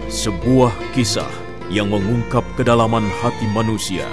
[0.09, 1.29] Sebuah kisah
[1.69, 4.05] yang mengungkap kedalaman hati manusia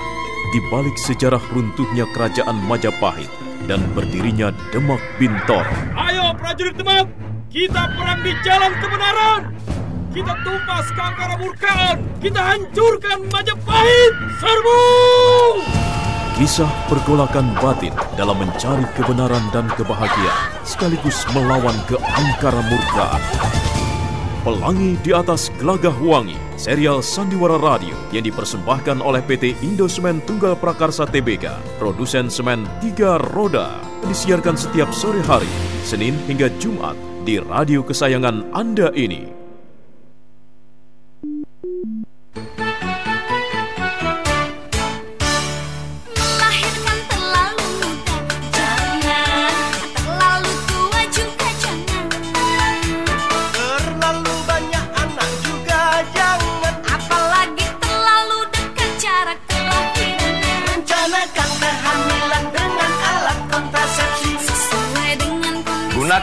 [0.53, 3.32] di balik sejarah runtuhnya kerajaan Majapahit
[3.64, 5.64] dan berdirinya Demak Bintor.
[5.96, 7.09] Ayo prajurit Demak,
[7.48, 9.40] kita perang di jalan kebenaran.
[10.12, 14.12] Kita tumpas kangkara murkaan, kita hancurkan Majapahit.
[14.44, 14.80] Serbu!
[16.36, 23.22] Kisah pergolakan batin dalam mencari kebenaran dan kebahagiaan sekaligus melawan keangkara murkaan.
[24.44, 31.02] Pelangi di atas gelagah wangi, serial Sandiwara Radio yang dipersembahkan oleh PT Indosemen Tunggal Prakarsa
[31.02, 31.50] Tbk,
[31.82, 35.50] produsen semen tiga roda, disiarkan setiap sore hari,
[35.82, 36.94] Senin hingga Jumat
[37.26, 39.41] di radio kesayangan Anda ini.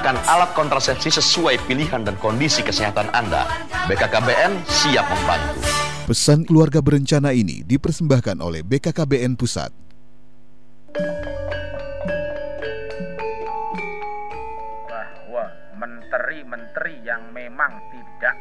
[0.10, 3.45] Gunakan alat kontrasepsi sesuai pilihan dan kondisi kesehatan Anda.
[3.86, 5.62] BKKBN siap membantu.
[6.10, 9.70] Pesan keluarga berencana ini dipersembahkan oleh BKKBN Pusat.
[14.89, 15.45] Bahwa
[15.78, 18.34] menteri-menteri yang memang tidak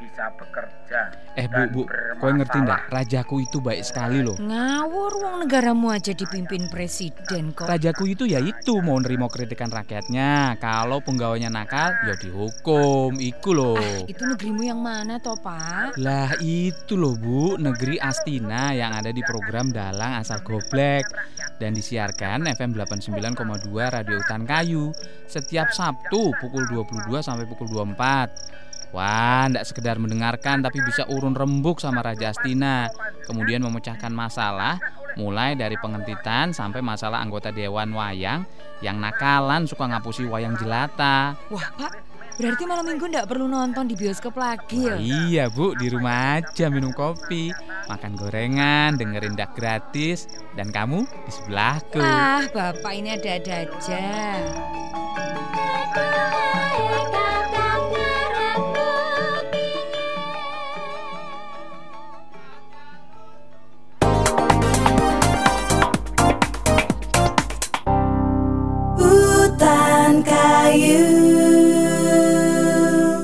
[0.00, 1.00] bisa bekerja.
[1.36, 1.82] Eh bu, bu,
[2.18, 2.90] kau ngerti ndak?
[2.90, 4.34] Rajaku itu baik sekali loh.
[4.40, 7.68] Ngawur wong negaramu aja dipimpin presiden kok.
[7.68, 10.58] Rajaku itu ya itu mau nerima kritikan rakyatnya.
[10.58, 13.14] Kalau penggawanya nakal, ya dihukum.
[13.20, 13.78] Iku loh.
[13.78, 15.94] Ah, itu negerimu yang mana toh pak?
[16.00, 21.04] Lah itu loh bu, negeri Astina yang ada di program Dalang Asal Goblek
[21.60, 24.90] dan disiarkan FM 89,2 Radio Hutan Kayu
[25.28, 28.60] setiap Sabtu pukul 22 sampai pukul 24.
[28.90, 32.90] Wah, ndak sekedar mendengarkan tapi bisa urun rembuk sama Raja Astina.
[33.22, 34.82] Kemudian memecahkan masalah
[35.14, 38.42] mulai dari pengentitan sampai masalah anggota dewan wayang
[38.82, 41.38] yang nakalan suka ngapusi wayang jelata.
[41.54, 41.92] Wah, Pak,
[42.34, 44.96] berarti malam minggu ndak perlu nonton di bioskop lagi ya?
[44.98, 47.54] Iya, Bu, di rumah aja minum kopi,
[47.86, 50.26] makan gorengan, dengerin dak gratis
[50.58, 52.02] dan kamu di sebelahku.
[52.02, 54.06] Ah, Bapak ini ada-ada aja.
[70.20, 71.04] Kayu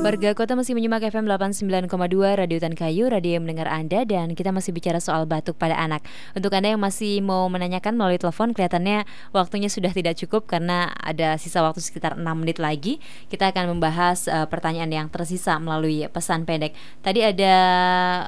[0.06, 1.90] Warga kota masih menyimak FM 89,2
[2.38, 6.06] Radio Hutan Kayu, radio yang mendengar Anda dan kita masih bicara soal batuk pada anak.
[6.30, 9.02] Untuk Anda yang masih mau menanyakan melalui telepon, kelihatannya
[9.34, 13.02] waktunya sudah tidak cukup karena ada sisa waktu sekitar 6 menit lagi.
[13.26, 16.78] Kita akan membahas uh, pertanyaan yang tersisa melalui pesan pendek.
[17.02, 17.54] Tadi ada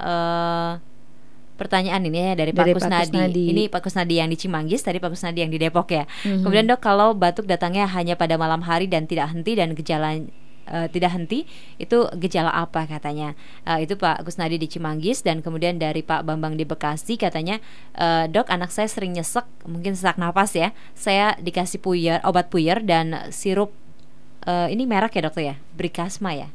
[0.02, 0.70] uh,
[1.58, 3.10] pertanyaan ini ya dari, Dari Pak Pak Kusnadi.
[3.10, 3.44] Kusnadi.
[3.50, 6.06] Ini Pak Kusnadi yang di Cimanggis, tadi Pak Kusnadi yang di Depok ya.
[6.22, 6.46] Mhm.
[6.46, 10.22] Kemudian dok, kalau batuk datangnya hanya pada malam hari dan tidak henti dan gejala
[10.68, 11.48] eh, tidak henti,
[11.80, 13.34] itu gejala apa katanya?
[13.66, 17.58] Eh, itu Pak Kusnadi di Cimanggis dan kemudian dari Pak Bambang di Bekasi katanya,
[17.98, 20.70] eh, dok anak saya sering nyesek, mungkin sesak napas ya.
[20.94, 23.74] Saya dikasih puyer, obat puyer dan sirup
[24.46, 26.48] eh, ini merek ya dokter ya, Brikasma ya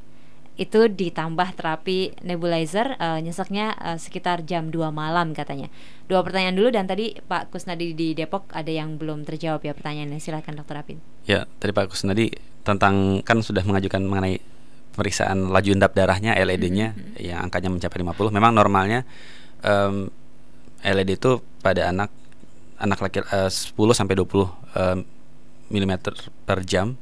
[0.54, 5.74] itu ditambah terapi nebulizer eh, nyeseknya eh, sekitar jam 2 malam katanya.
[6.06, 10.22] Dua pertanyaan dulu dan tadi Pak Kusnadi di Depok ada yang belum terjawab ya pertanyaannya.
[10.22, 11.02] Silakan Dokter Apin.
[11.26, 12.30] Ya, tadi Pak Kusnadi
[12.62, 14.38] tentang kan sudah mengajukan mengenai
[14.94, 18.30] pemeriksaan laju endap darahnya LED-nya yang angkanya mencapai 50.
[18.30, 19.10] Memang normalnya
[19.66, 20.14] em,
[20.86, 22.14] LED itu pada anak
[22.78, 24.22] anak laki eh, 10 sampai 20
[24.78, 24.98] em,
[25.74, 25.94] mm
[26.46, 26.94] per jam.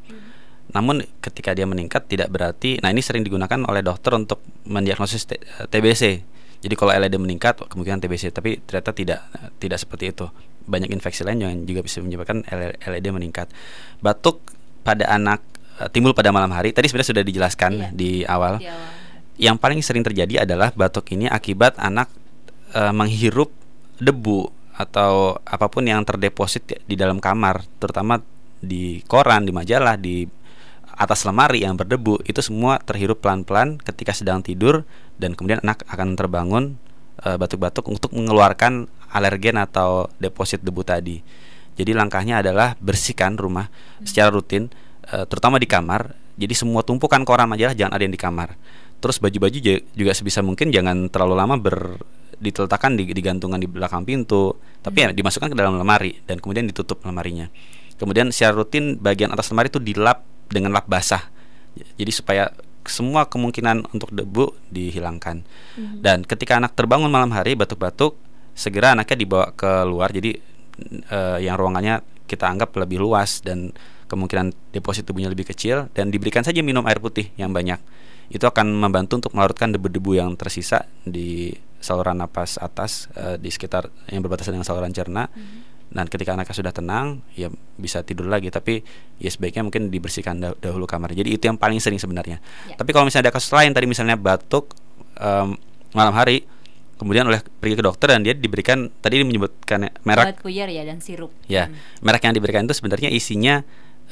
[0.71, 5.39] Namun ketika dia meningkat tidak berarti nah ini sering digunakan oleh dokter untuk mendiagnosis T-
[5.39, 6.03] eh, TBC.
[6.61, 9.19] Jadi kalau LED meningkat kemungkinan TBC tapi ternyata tidak
[9.57, 10.29] tidak seperti itu.
[10.65, 12.45] Banyak infeksi lain yang juga bisa menyebabkan
[12.85, 13.49] LED meningkat.
[13.99, 14.39] Batuk
[14.85, 15.41] pada anak
[15.81, 18.61] eh, timbul pada malam hari tadi sebenarnya sudah dijelaskan di awal.
[19.41, 22.07] Yang paling sering terjadi adalah batuk ini akibat anak
[22.77, 23.49] eh, menghirup
[24.01, 28.17] debu atau apa pun yang terdeposit di dalam kamar, terutama
[28.61, 30.25] di koran, di majalah, di
[30.97, 34.83] atas lemari yang berdebu itu semua terhirup pelan-pelan ketika sedang tidur
[35.17, 36.63] dan kemudian anak akan terbangun
[37.23, 41.19] eh, batuk-batuk untuk mengeluarkan alergen atau deposit debu tadi.
[41.75, 43.71] Jadi langkahnya adalah bersihkan rumah
[44.03, 44.67] secara rutin
[45.07, 46.13] eh, terutama di kamar.
[46.39, 48.55] Jadi semua tumpukan koran majalah jangan ada yang di kamar.
[49.01, 51.99] Terus baju-baju ju- juga sebisa mungkin jangan terlalu lama ber
[52.41, 57.05] diletakkan di digantungan di belakang pintu, tapi ya dimasukkan ke dalam lemari dan kemudian ditutup
[57.05, 57.45] lemarinya.
[58.01, 61.31] Kemudian secara rutin bagian atas lemari itu dilap dengan lap basah.
[61.95, 62.51] Jadi supaya
[62.85, 65.45] semua kemungkinan untuk debu dihilangkan.
[65.77, 65.97] Mhm.
[66.03, 68.17] Dan ketika anak terbangun malam hari batuk-batuk,
[68.51, 70.11] segera anaknya dibawa ke luar.
[70.11, 70.35] Jadi
[71.09, 73.71] eh, yang ruangannya kita anggap lebih luas dan
[74.07, 77.79] kemungkinan deposit tubuhnya lebih kecil dan diberikan saja minum air putih yang banyak.
[78.31, 83.87] Itu akan membantu untuk melarutkan debu-debu yang tersisa di saluran napas atas eh, di sekitar
[84.11, 85.27] yang berbatasan dengan saluran cerna.
[85.91, 88.47] Dan ketika anaknya sudah tenang, ya bisa tidur lagi.
[88.47, 88.79] Tapi
[89.19, 91.11] ya sebaiknya mungkin dibersihkan dah- dahulu kamar.
[91.11, 92.39] Jadi itu yang paling sering sebenarnya.
[92.79, 94.71] Tapi kalau misalnya ada kasus lain tadi misalnya batuk
[95.19, 95.59] em,
[95.91, 96.47] malam hari,
[96.95, 101.03] kemudian oleh pergi ke dokter dan dia diberikan tadi menyebutkan merek Obat puyer ya dan
[101.03, 101.35] sirup.
[101.51, 101.67] Ya,
[101.99, 103.59] merek yang diberikan itu sebenarnya isinya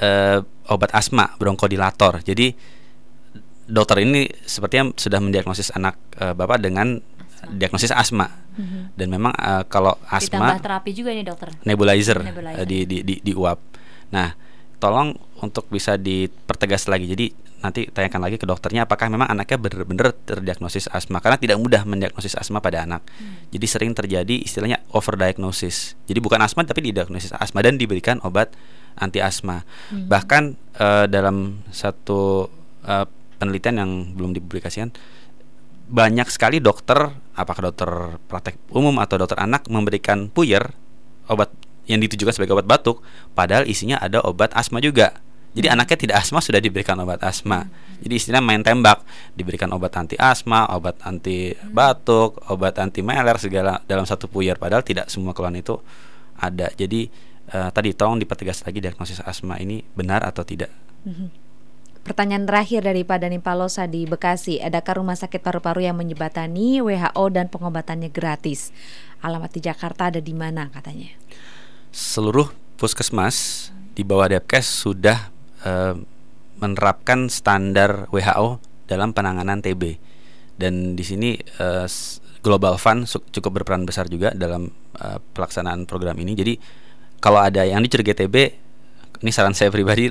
[0.03, 2.19] eh, obat asma bronkodilator.
[2.27, 2.51] Jadi
[3.69, 6.97] dokter ini sepertinya sudah mendiagnosis anak eh, bapak dengan
[7.47, 8.27] diagnosis asma.
[8.59, 8.97] Mhm.
[8.97, 11.49] Dan memang eh, kalau asma Ditambah terapi juga nih dokter.
[11.63, 12.59] nebulizer, Nebulizer.
[12.59, 13.59] eh, di, di di di uap.
[14.11, 14.35] Nah,
[14.81, 17.07] tolong untuk bisa dipertegas lagi.
[17.07, 17.27] Jadi
[17.59, 22.39] nanti tanyakan lagi ke dokternya apakah memang anaknya benar-benar terdiagnosis asma karena tidak mudah mendiagnosis
[22.39, 23.03] asma pada anak.
[23.51, 25.99] Jadi sering terjadi istilahnya overdiagnosis.
[26.07, 28.55] Jadi bukan asma tapi didiagnosis asma dan diberikan obat
[28.95, 29.67] anti asma.
[29.91, 30.07] Hmm.
[30.07, 30.43] Bahkan
[30.79, 32.47] eh, dalam satu
[32.87, 33.05] eh,
[33.39, 34.91] penelitian yang belum dipublikasikan
[35.89, 37.89] banyak sekali dokter apakah dokter
[38.29, 40.69] praktek umum atau dokter anak memberikan puyer
[41.25, 41.49] obat
[41.89, 43.01] yang ditujukan sebagai obat batuk
[43.33, 45.17] padahal isinya ada obat asma juga
[45.57, 47.65] jadi anaknya tidak asma sudah diberikan obat asma
[47.99, 49.03] Jadi istilah main tembak,
[49.35, 54.87] diberikan obat anti asma, obat anti batuk, obat anti meler segala dalam satu puyer padahal
[54.87, 55.75] tidak semua keluhan itu
[56.39, 56.71] ada.
[56.79, 57.11] Jadi
[57.51, 60.71] uh, tadi tolong dipertegas lagi diagnosis asma ini benar atau tidak.
[61.03, 61.48] Mhm.
[61.99, 67.25] Pertanyaan terakhir dari Pak Dani Palosa di Bekasi, adakah rumah sakit paru-paru yang menyebatani WHO
[67.29, 68.71] dan pengobatannya gratis?
[69.19, 71.11] Alamat di Jakarta ada di mana katanya?
[71.91, 75.27] Seluruh puskesmas di bawah Depkes sudah
[75.67, 75.99] uh,
[76.59, 79.99] menerapkan standar WHO dalam penanganan TB.
[80.55, 81.83] Dan di sini uh,
[82.39, 84.71] Global Fund cukup berperan besar juga dalam
[85.03, 86.31] uh, pelaksanaan program ini.
[86.35, 86.53] Jadi
[87.19, 88.35] kalau ada yang dicurigai TB,
[89.19, 90.07] ini saran saya pribadi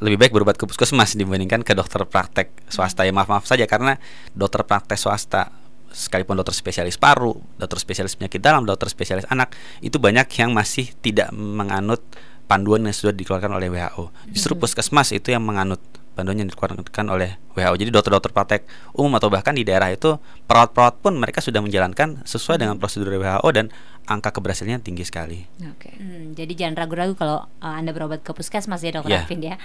[0.00, 4.00] lebih baik berobat ke puskesmas dibandingkan ke dokter praktek swasta ya maaf maaf saja karena
[4.32, 5.52] dokter praktek swasta
[5.92, 9.52] sekalipun dokter spesialis paru, dokter spesialis penyakit dalam, dokter spesialis anak
[9.84, 12.00] itu banyak yang masih tidak menganut
[12.48, 14.08] panduan yang sudah dikeluarkan oleh WHO.
[14.32, 15.80] Justru puskesmas itu yang menganut
[16.12, 17.74] panduan yang dikeluarkan oleh WHO.
[17.76, 18.62] Jadi dokter-dokter praktek
[18.96, 20.16] umum atau bahkan di daerah itu
[20.48, 23.72] perawat-perawat pun mereka sudah menjalankan sesuai dengan prosedur WHO dan
[24.08, 25.46] angka keberhasilannya tinggi sekali.
[25.62, 25.88] Oke.
[25.88, 25.94] Okay.
[25.96, 29.24] Hmm, jadi jangan ragu-ragu kalau uh, Anda berobat ke puskesmas ya Dokter yeah.
[29.24, 29.56] Arvin ya.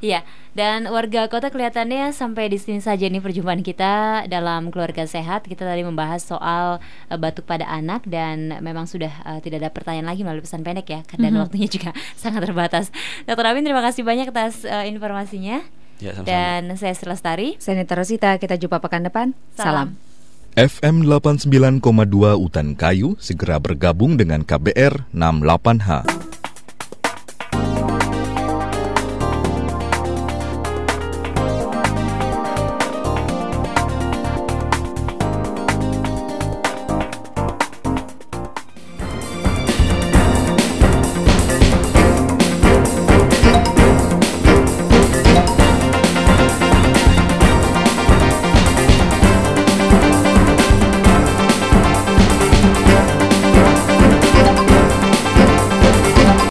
[0.00, 0.24] Iya,
[0.56, 5.44] dan warga kota kelihatannya sampai di sini saja nih perjumpaan kita dalam keluarga sehat.
[5.44, 10.08] Kita tadi membahas soal uh, batuk pada anak dan memang sudah uh, tidak ada pertanyaan
[10.08, 11.42] lagi melalui pesan pendek ya, dan mm -hmm.
[11.44, 11.90] waktunya juga
[12.22, 12.88] sangat terbatas.
[13.28, 15.60] Dokter Amin terima kasih banyak atas uh, informasinya.
[16.00, 16.28] Ya, sama -sama.
[16.28, 17.60] Dan saya Selestari.
[17.60, 18.36] Saya Nita Rosita.
[18.40, 19.36] Kita jumpa pekan depan.
[19.54, 19.94] Salam.
[19.96, 20.10] Salam.
[20.58, 26.29] FM 89,2 Utan Kayu segera bergabung dengan KBR 68H.